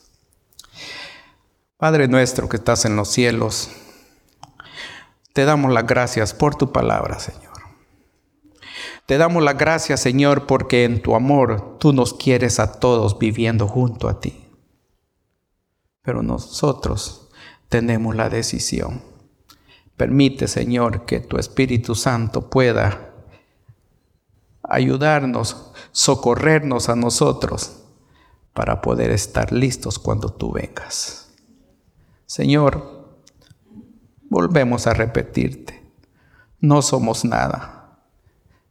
Padre 1.77 2.09
nuestro 2.09 2.49
que 2.49 2.57
estás 2.57 2.83
en 2.83 2.97
los 2.97 3.09
cielos, 3.09 3.69
te 5.31 5.45
damos 5.45 5.71
las 5.71 5.87
gracias 5.87 6.33
por 6.33 6.55
tu 6.55 6.73
palabra, 6.73 7.17
Señor. 7.19 7.54
Te 9.05 9.19
damos 9.19 9.43
la 9.43 9.53
gracias, 9.53 9.99
Señor, 9.99 10.47
porque 10.47 10.83
en 10.83 11.01
tu 11.01 11.15
amor 11.15 11.77
tú 11.77 11.93
nos 11.93 12.15
quieres 12.15 12.59
a 12.59 12.79
todos 12.79 13.19
viviendo 13.19 13.67
junto 13.67 14.09
a 14.09 14.19
ti. 14.19 14.47
Pero 16.01 16.23
nosotros 16.23 17.29
tenemos 17.69 18.15
la 18.15 18.29
decisión. 18.29 19.03
Permite, 19.95 20.47
Señor, 20.47 21.05
que 21.05 21.19
tu 21.19 21.37
Espíritu 21.37 21.93
Santo 21.93 22.49
pueda 22.49 23.13
ayudarnos, 24.63 25.71
socorrernos 25.91 26.89
a 26.89 26.95
nosotros 26.95 27.83
para 28.53 28.81
poder 28.81 29.11
estar 29.11 29.51
listos 29.51 29.99
cuando 29.99 30.29
tú 30.33 30.51
vengas. 30.51 31.31
Señor, 32.25 33.19
volvemos 34.29 34.87
a 34.87 34.93
repetirte, 34.95 35.91
no 36.59 36.81
somos 36.81 37.23
nada 37.23 37.74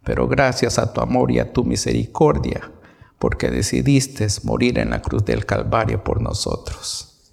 pero 0.04 0.28
gracias 0.28 0.78
a 0.78 0.92
tu 0.92 1.00
amor 1.00 1.30
y 1.30 1.38
a 1.38 1.52
tu 1.52 1.64
misericordia, 1.64 2.72
porque 3.18 3.50
decidiste 3.50 4.26
morir 4.42 4.78
en 4.78 4.90
la 4.90 5.00
cruz 5.00 5.24
del 5.24 5.46
Calvario 5.46 6.04
por 6.04 6.20
nosotros. 6.20 7.32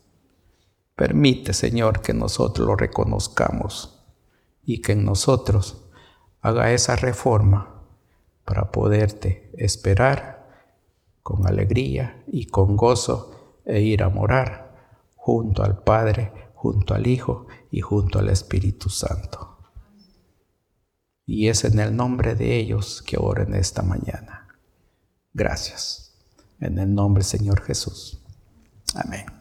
Permite, 0.96 1.54
Señor, 1.54 2.02
que 2.02 2.14
nosotros 2.14 2.66
lo 2.68 2.76
reconozcamos 2.76 4.02
y 4.64 4.82
que 4.82 4.94
en 4.94 5.04
nosotros 5.04 5.86
haga 6.42 6.72
esa 6.72 6.96
reforma 6.96 7.84
para 8.46 8.72
poderte 8.72 9.52
esperar 9.58 10.48
con 11.24 11.48
alegría 11.48 12.24
y 12.28 12.48
con 12.48 12.76
gozo 12.78 13.60
e 13.66 13.82
ir 13.82 14.04
a 14.04 14.10
morar 14.10 14.72
junto 15.16 15.64
al 15.64 15.84
Padre, 15.84 16.32
junto 16.56 16.94
al 16.94 17.08
Hijo 17.08 17.48
y 17.70 17.82
junto 17.82 18.20
al 18.20 18.30
Espíritu 18.30 18.90
Santo. 18.90 19.51
Y 21.26 21.48
es 21.48 21.64
en 21.64 21.80
el 21.80 21.96
nombre 21.96 22.36
de 22.36 22.58
ellos 22.58 23.04
que 23.06 23.18
oren 23.20 23.54
esta 23.54 23.82
mañana. 23.82 24.48
Gracias. 25.34 26.16
En 26.60 26.78
el 26.78 26.94
nombre 26.94 27.24
del 27.24 27.30
Señor 27.30 27.62
Jesús. 27.62 28.22
Amén. 28.96 29.41